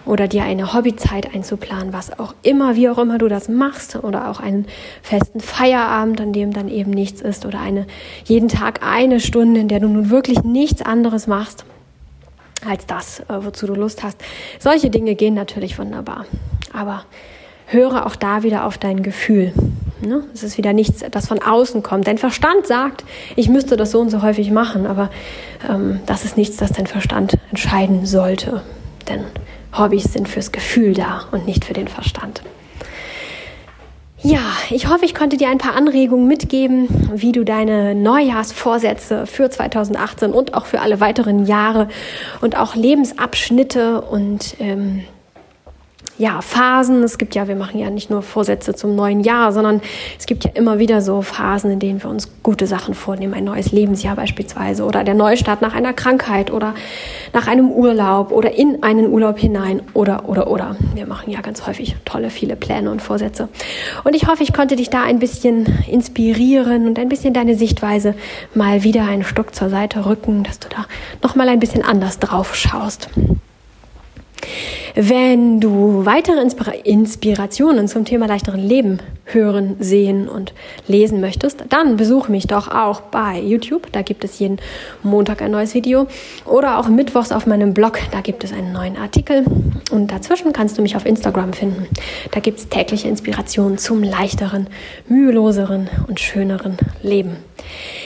oder 0.07 0.27
dir 0.27 0.43
eine 0.45 0.73
Hobbyzeit 0.73 1.35
einzuplanen, 1.35 1.93
was 1.93 2.19
auch 2.19 2.35
immer, 2.43 2.77
wie 2.77 2.89
auch 2.89 2.99
immer 2.99 3.19
du 3.19 3.29
das 3.29 3.49
machst 3.49 3.97
oder 3.97 4.31
auch 4.31 4.41
einen 4.41 4.67
festen 5.03 5.41
Feierabend, 5.41 6.21
an 6.21 6.33
dem 6.33 6.53
dann 6.53 6.69
eben 6.69 6.91
nichts 6.91 7.21
ist 7.21 7.45
oder 7.45 7.61
eine 7.61 7.87
jeden 8.25 8.49
Tag 8.49 8.81
eine 8.83 9.21
Stunde, 9.21 9.61
in 9.61 9.69
der 9.69 9.81
du 9.81 9.89
nun 9.89 10.09
wirklich 10.09 10.43
nichts 10.45 10.81
anderes 10.81 11.27
machst 11.27 11.65
als 12.67 12.87
das, 12.87 13.21
äh, 13.21 13.25
wozu 13.29 13.67
du 13.67 13.75
Lust 13.75 14.03
hast. 14.03 14.19
Solche 14.59 14.91
Dinge 14.91 15.15
gehen 15.15 15.35
natürlich 15.35 15.79
wunderbar, 15.79 16.25
aber 16.73 17.05
höre 17.67 18.07
auch 18.07 18.17
da 18.17 18.43
wieder 18.43 18.65
auf 18.65 18.79
dein 18.79 19.03
Gefühl. 19.03 19.53
Ne? 20.01 20.25
Es 20.33 20.43
ist 20.43 20.59
wieder 20.59 20.73
nichts, 20.73 21.05
das 21.11 21.27
von 21.27 21.43
außen 21.43 21.83
kommt. 21.83 22.07
Dein 22.07 22.19
Verstand 22.19 22.67
sagt, 22.67 23.05
ich 23.37 23.49
müsste 23.49 23.77
das 23.77 23.91
so 23.91 24.01
und 24.01 24.11
so 24.11 24.23
häufig 24.23 24.51
machen, 24.51 24.87
aber 24.87 25.11
ähm, 25.69 26.01
das 26.07 26.25
ist 26.25 26.37
nichts, 26.37 26.57
das 26.57 26.73
dein 26.73 26.87
Verstand 26.87 27.37
entscheiden 27.51 28.07
sollte. 28.07 28.63
Denn 29.09 29.25
Hobbys 29.77 30.13
sind 30.13 30.29
fürs 30.29 30.53
Gefühl 30.53 30.95
da 30.95 31.23
und 31.33 31.47
nicht 31.47 31.65
für 31.65 31.73
den 31.75 31.89
Verstand. 31.89 32.43
Ja, 34.21 34.41
ich 34.71 34.89
hoffe, 34.89 35.05
ich 35.05 35.15
konnte 35.15 35.37
dir 35.37 35.49
ein 35.49 35.59
paar 35.59 35.77
Anregungen 35.77 36.27
mitgeben, 36.27 36.89
wie 37.15 37.31
du 37.31 37.45
deine 37.45 37.95
Neujahrsvorsätze 37.95 39.27
für 39.27 39.49
2018 39.49 40.33
und 40.33 40.55
auch 40.55 40.67
für 40.67 40.81
alle 40.81 40.99
weiteren 40.99 41.47
Jahre 41.47 41.89
und 42.41 42.57
auch 42.57 42.75
Lebensabschnitte 42.75 44.01
und 44.01 44.57
ähm, 44.59 45.05
ja, 46.19 46.43
Phasen. 46.43 47.05
Es 47.05 47.17
gibt 47.17 47.37
ja, 47.37 47.47
wir 47.47 47.55
machen 47.55 47.79
ja 47.79 47.91
nicht 47.91 48.11
nur 48.11 48.23
Vorsätze 48.23 48.75
zum 48.75 48.97
neuen 48.97 49.21
Jahr, 49.21 49.53
sondern 49.53 49.81
es 50.19 50.27
gibt 50.27 50.45
ja 50.45 50.51
immer 50.55 50.81
wieder 50.81 51.01
so 51.01 51.23
Phasen, 51.23 51.71
in 51.71 51.79
denen 51.79 52.03
wir 52.03 52.11
uns 52.11 52.29
gute 52.43 52.67
Sachen 52.67 52.95
vornehmen. 52.95 53.35
Ein 53.35 53.45
neues 53.45 53.71
Lebensjahr 53.71 54.17
beispielsweise 54.17 54.85
oder 54.85 55.05
der 55.05 55.15
Neustart 55.15 55.63
nach 55.63 55.75
einer 55.75 55.93
Krankheit 55.93 56.51
oder 56.51 56.75
nach 57.33 57.47
einem 57.47 57.71
Urlaub 57.71 58.33
oder 58.33 58.53
in 58.53 58.83
einen 58.83 59.13
Urlaub 59.13 59.39
hinein 59.39 59.81
oder, 59.95 60.29
oder, 60.29 60.51
oder. 60.51 60.77
Wir 60.95 61.07
machen 61.07 61.31
ja 61.31 61.41
ganz 61.41 61.67
häufig 61.67 61.95
tolle, 62.05 62.31
viele 62.31 62.57
Pläne 62.57 62.91
und 62.91 63.01
Vorsätze. 63.01 63.49
Und 64.03 64.15
ich 64.15 64.27
hoffe, 64.27 64.43
ich 64.43 64.53
konnte 64.53 64.75
dich 64.75 64.91
da 64.91 65.05
ein 65.05 65.21
bisschen 65.21 65.67
inspirieren 65.89 66.89
und 66.89 66.99
ein 66.99 67.09
bisschen 67.09 67.33
deine 67.33 67.55
Sichtweise 67.55 68.15
mal 68.55 68.83
wieder 68.83 69.05
einen 69.05 69.25
Stück 69.25 69.55
zur 69.55 69.71
Seite 69.71 70.05
rücken, 70.05 70.43
dass 70.43 70.59
du 70.59 70.69
da 70.69 70.87
nochmal 71.23 71.49
ein 71.49 71.61
bisschen 71.61 71.85
anders 71.85 72.19
drauf 72.19 72.57
schaust. 72.57 73.09
Wenn 74.95 75.61
du 75.61 76.05
weitere 76.05 76.41
Inspirationen 76.85 77.89
zum 77.89 78.05
Thema 78.05 78.27
leichteren 78.27 78.61
Leben 78.61 78.99
hören, 79.25 79.77
sehen 79.79 80.29
und 80.29 80.55
lesen 80.87 81.21
möchtest, 81.21 81.65
dann 81.69 81.97
besuche 81.97 82.31
mich 82.31 82.47
doch 82.47 82.69
auch 82.69 83.01
bei 83.01 83.41
YouTube. 83.41 83.93
Da 83.93 84.03
gibt 84.03 84.25
es 84.25 84.39
jeden 84.39 84.59
Montag 85.03 85.43
ein 85.43 85.51
neues 85.51 85.75
Video. 85.75 86.07
Oder 86.45 86.79
auch 86.79 86.89
mittwochs 86.89 87.33
auf 87.33 87.47
meinem 87.47 87.75
Blog. 87.75 87.99
Da 88.11 88.21
gibt 88.21 88.45
es 88.45 88.53
einen 88.53 88.73
neuen 88.73 88.97
Artikel. 88.97 89.45
Und 89.91 90.11
dazwischen 90.11 90.53
kannst 90.53 90.79
du 90.79 90.83
mich 90.83 90.97
auf 90.97 91.07
Instagram 91.07 91.53
finden. 91.53 91.87
Da 92.31 92.41
gibt 92.41 92.59
es 92.59 92.69
tägliche 92.69 93.09
Inspirationen 93.09 93.79
zum 93.79 94.03
leichteren, 94.03 94.69
müheloseren 95.09 95.89
und 96.09 96.21
schöneren 96.21 96.77
Leben. 97.03 97.37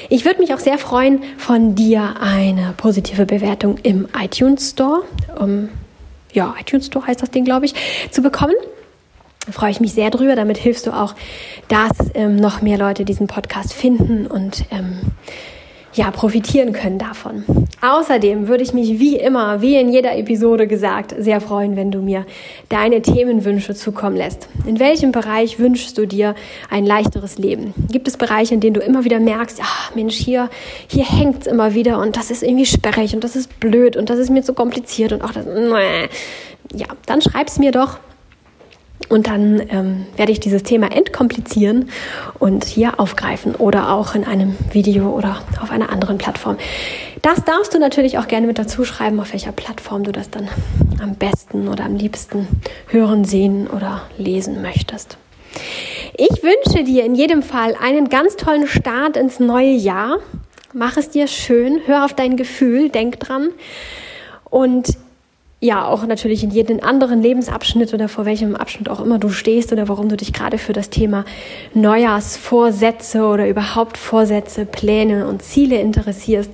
Ich 0.08 0.24
würde 0.24 0.40
mich 0.40 0.52
auch 0.52 0.58
sehr 0.58 0.78
freuen, 0.78 1.22
von 1.38 1.74
dir 1.74 2.14
eine 2.20 2.74
positive 2.76 3.26
Bewertung 3.26 3.78
im 3.82 4.08
iTunes 4.20 4.70
Store. 4.70 5.02
Um 5.38 5.68
ja, 6.32 6.54
iTunes 6.58 6.86
Store 6.86 7.06
heißt 7.06 7.22
das 7.22 7.30
Ding, 7.30 7.44
glaube 7.44 7.66
ich, 7.66 7.74
zu 8.10 8.22
bekommen. 8.22 8.54
Da 9.46 9.52
freue 9.52 9.70
ich 9.70 9.80
mich 9.80 9.92
sehr 9.92 10.10
drüber. 10.10 10.36
Damit 10.36 10.58
hilfst 10.58 10.86
du 10.86 10.92
auch, 10.92 11.14
dass 11.68 12.10
ähm, 12.14 12.36
noch 12.36 12.62
mehr 12.62 12.78
Leute 12.78 13.04
diesen 13.04 13.26
Podcast 13.26 13.72
finden 13.72 14.26
und 14.26 14.64
ähm, 14.70 15.00
ja, 15.94 16.10
profitieren 16.10 16.72
können 16.72 16.98
davon. 16.98 17.44
Außerdem 17.80 18.48
würde 18.48 18.62
ich 18.62 18.72
mich 18.72 19.00
wie 19.00 19.16
immer, 19.16 19.60
wie 19.60 19.76
in 19.76 19.92
jeder 19.92 20.16
Episode 20.16 20.66
gesagt, 20.66 21.14
sehr 21.18 21.40
freuen, 21.40 21.76
wenn 21.76 21.90
du 21.90 22.00
mir 22.00 22.24
deine 22.68 23.02
Themenwünsche 23.02 23.74
zukommen 23.74 24.16
lässt. 24.16 24.48
In 24.66 24.78
welchem 24.78 25.10
Bereich 25.10 25.58
wünschst 25.58 25.98
du 25.98 26.06
dir 26.06 26.34
ein 26.70 26.86
leichteres 26.86 27.38
Leben? 27.38 27.74
Gibt 27.90 28.06
es 28.08 28.16
Bereiche, 28.16 28.54
in 28.54 28.60
denen 28.60 28.74
du 28.74 28.80
immer 28.80 29.04
wieder 29.04 29.18
merkst, 29.18 29.58
ach 29.62 29.94
Mensch, 29.94 30.14
hier, 30.14 30.48
hier 30.86 31.04
hängt 31.04 31.42
es 31.42 31.46
immer 31.46 31.74
wieder 31.74 31.98
und 31.98 32.16
das 32.16 32.30
ist 32.30 32.42
irgendwie 32.42 32.66
sperrig 32.66 33.14
und 33.14 33.24
das 33.24 33.34
ist 33.34 33.58
blöd 33.58 33.96
und 33.96 34.10
das 34.10 34.18
ist 34.18 34.30
mir 34.30 34.42
zu 34.42 34.54
kompliziert 34.54 35.12
und 35.12 35.22
auch 35.22 35.32
das, 35.32 35.44
ja, 36.74 36.86
dann 37.06 37.20
schreib 37.20 37.48
es 37.48 37.58
mir 37.58 37.72
doch 37.72 37.98
und 39.12 39.26
dann 39.26 39.62
ähm, 39.68 40.06
werde 40.16 40.32
ich 40.32 40.40
dieses 40.40 40.62
Thema 40.62 40.90
entkomplizieren 40.90 41.90
und 42.38 42.64
hier 42.64 42.98
aufgreifen 42.98 43.54
oder 43.54 43.92
auch 43.92 44.14
in 44.14 44.24
einem 44.24 44.56
Video 44.72 45.10
oder 45.10 45.42
auf 45.60 45.70
einer 45.70 45.90
anderen 45.90 46.16
Plattform. 46.16 46.56
Das 47.20 47.44
darfst 47.44 47.74
du 47.74 47.78
natürlich 47.78 48.16
auch 48.16 48.26
gerne 48.26 48.46
mit 48.46 48.58
dazu 48.58 48.86
schreiben, 48.86 49.20
auf 49.20 49.34
welcher 49.34 49.52
Plattform 49.52 50.02
du 50.04 50.12
das 50.12 50.30
dann 50.30 50.48
am 51.02 51.16
besten 51.16 51.68
oder 51.68 51.84
am 51.84 51.96
liebsten 51.96 52.48
hören, 52.86 53.26
sehen 53.26 53.66
oder 53.66 54.00
lesen 54.16 54.62
möchtest. 54.62 55.18
Ich 56.16 56.42
wünsche 56.42 56.82
dir 56.82 57.04
in 57.04 57.14
jedem 57.14 57.42
Fall 57.42 57.76
einen 57.78 58.08
ganz 58.08 58.36
tollen 58.36 58.66
Start 58.66 59.18
ins 59.18 59.38
neue 59.38 59.72
Jahr. 59.72 60.20
Mach 60.72 60.96
es 60.96 61.10
dir 61.10 61.26
schön, 61.26 61.82
hör 61.84 62.06
auf 62.06 62.14
dein 62.14 62.38
Gefühl, 62.38 62.88
denk 62.88 63.20
dran. 63.20 63.50
Und 64.48 64.96
ja 65.62 65.86
auch 65.86 66.04
natürlich 66.06 66.42
in 66.42 66.50
jedem 66.50 66.80
anderen 66.82 67.22
Lebensabschnitt 67.22 67.94
oder 67.94 68.08
vor 68.08 68.24
welchem 68.24 68.56
Abschnitt 68.56 68.88
auch 68.88 69.00
immer 69.00 69.18
du 69.18 69.28
stehst 69.28 69.72
oder 69.72 69.88
warum 69.88 70.08
du 70.08 70.16
dich 70.16 70.32
gerade 70.32 70.58
für 70.58 70.72
das 70.72 70.90
Thema 70.90 71.24
Neujahrsvorsätze 71.72 73.24
oder 73.24 73.48
überhaupt 73.48 73.96
Vorsätze, 73.96 74.66
Pläne 74.66 75.28
und 75.28 75.42
Ziele 75.42 75.76
interessierst. 75.76 76.50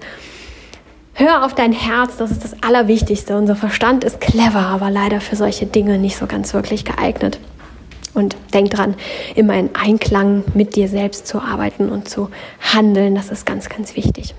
Hör 1.14 1.44
auf 1.44 1.54
dein 1.54 1.72
Herz, 1.72 2.18
das 2.18 2.30
ist 2.30 2.44
das 2.44 2.62
Allerwichtigste. 2.62 3.36
Unser 3.36 3.56
Verstand 3.56 4.04
ist 4.04 4.20
clever, 4.20 4.60
aber 4.60 4.90
leider 4.90 5.20
für 5.20 5.36
solche 5.36 5.66
Dinge 5.66 5.98
nicht 5.98 6.16
so 6.16 6.26
ganz 6.26 6.52
wirklich 6.52 6.84
geeignet. 6.84 7.40
Und 8.12 8.36
denk 8.52 8.70
dran, 8.70 8.94
immer 9.34 9.54
in 9.54 9.70
Einklang 9.74 10.44
mit 10.54 10.76
dir 10.76 10.88
selbst 10.88 11.26
zu 11.26 11.40
arbeiten 11.40 11.88
und 11.88 12.08
zu 12.08 12.28
handeln. 12.60 13.14
Das 13.14 13.30
ist 13.30 13.46
ganz, 13.46 13.68
ganz 13.68 13.96
wichtig. 13.96 14.34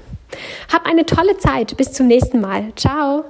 Hab 0.72 0.86
eine 0.86 1.06
tolle 1.06 1.38
Zeit. 1.38 1.76
Bis 1.76 1.92
zum 1.92 2.08
nächsten 2.08 2.40
Mal. 2.40 2.72
Ciao. 2.76 3.26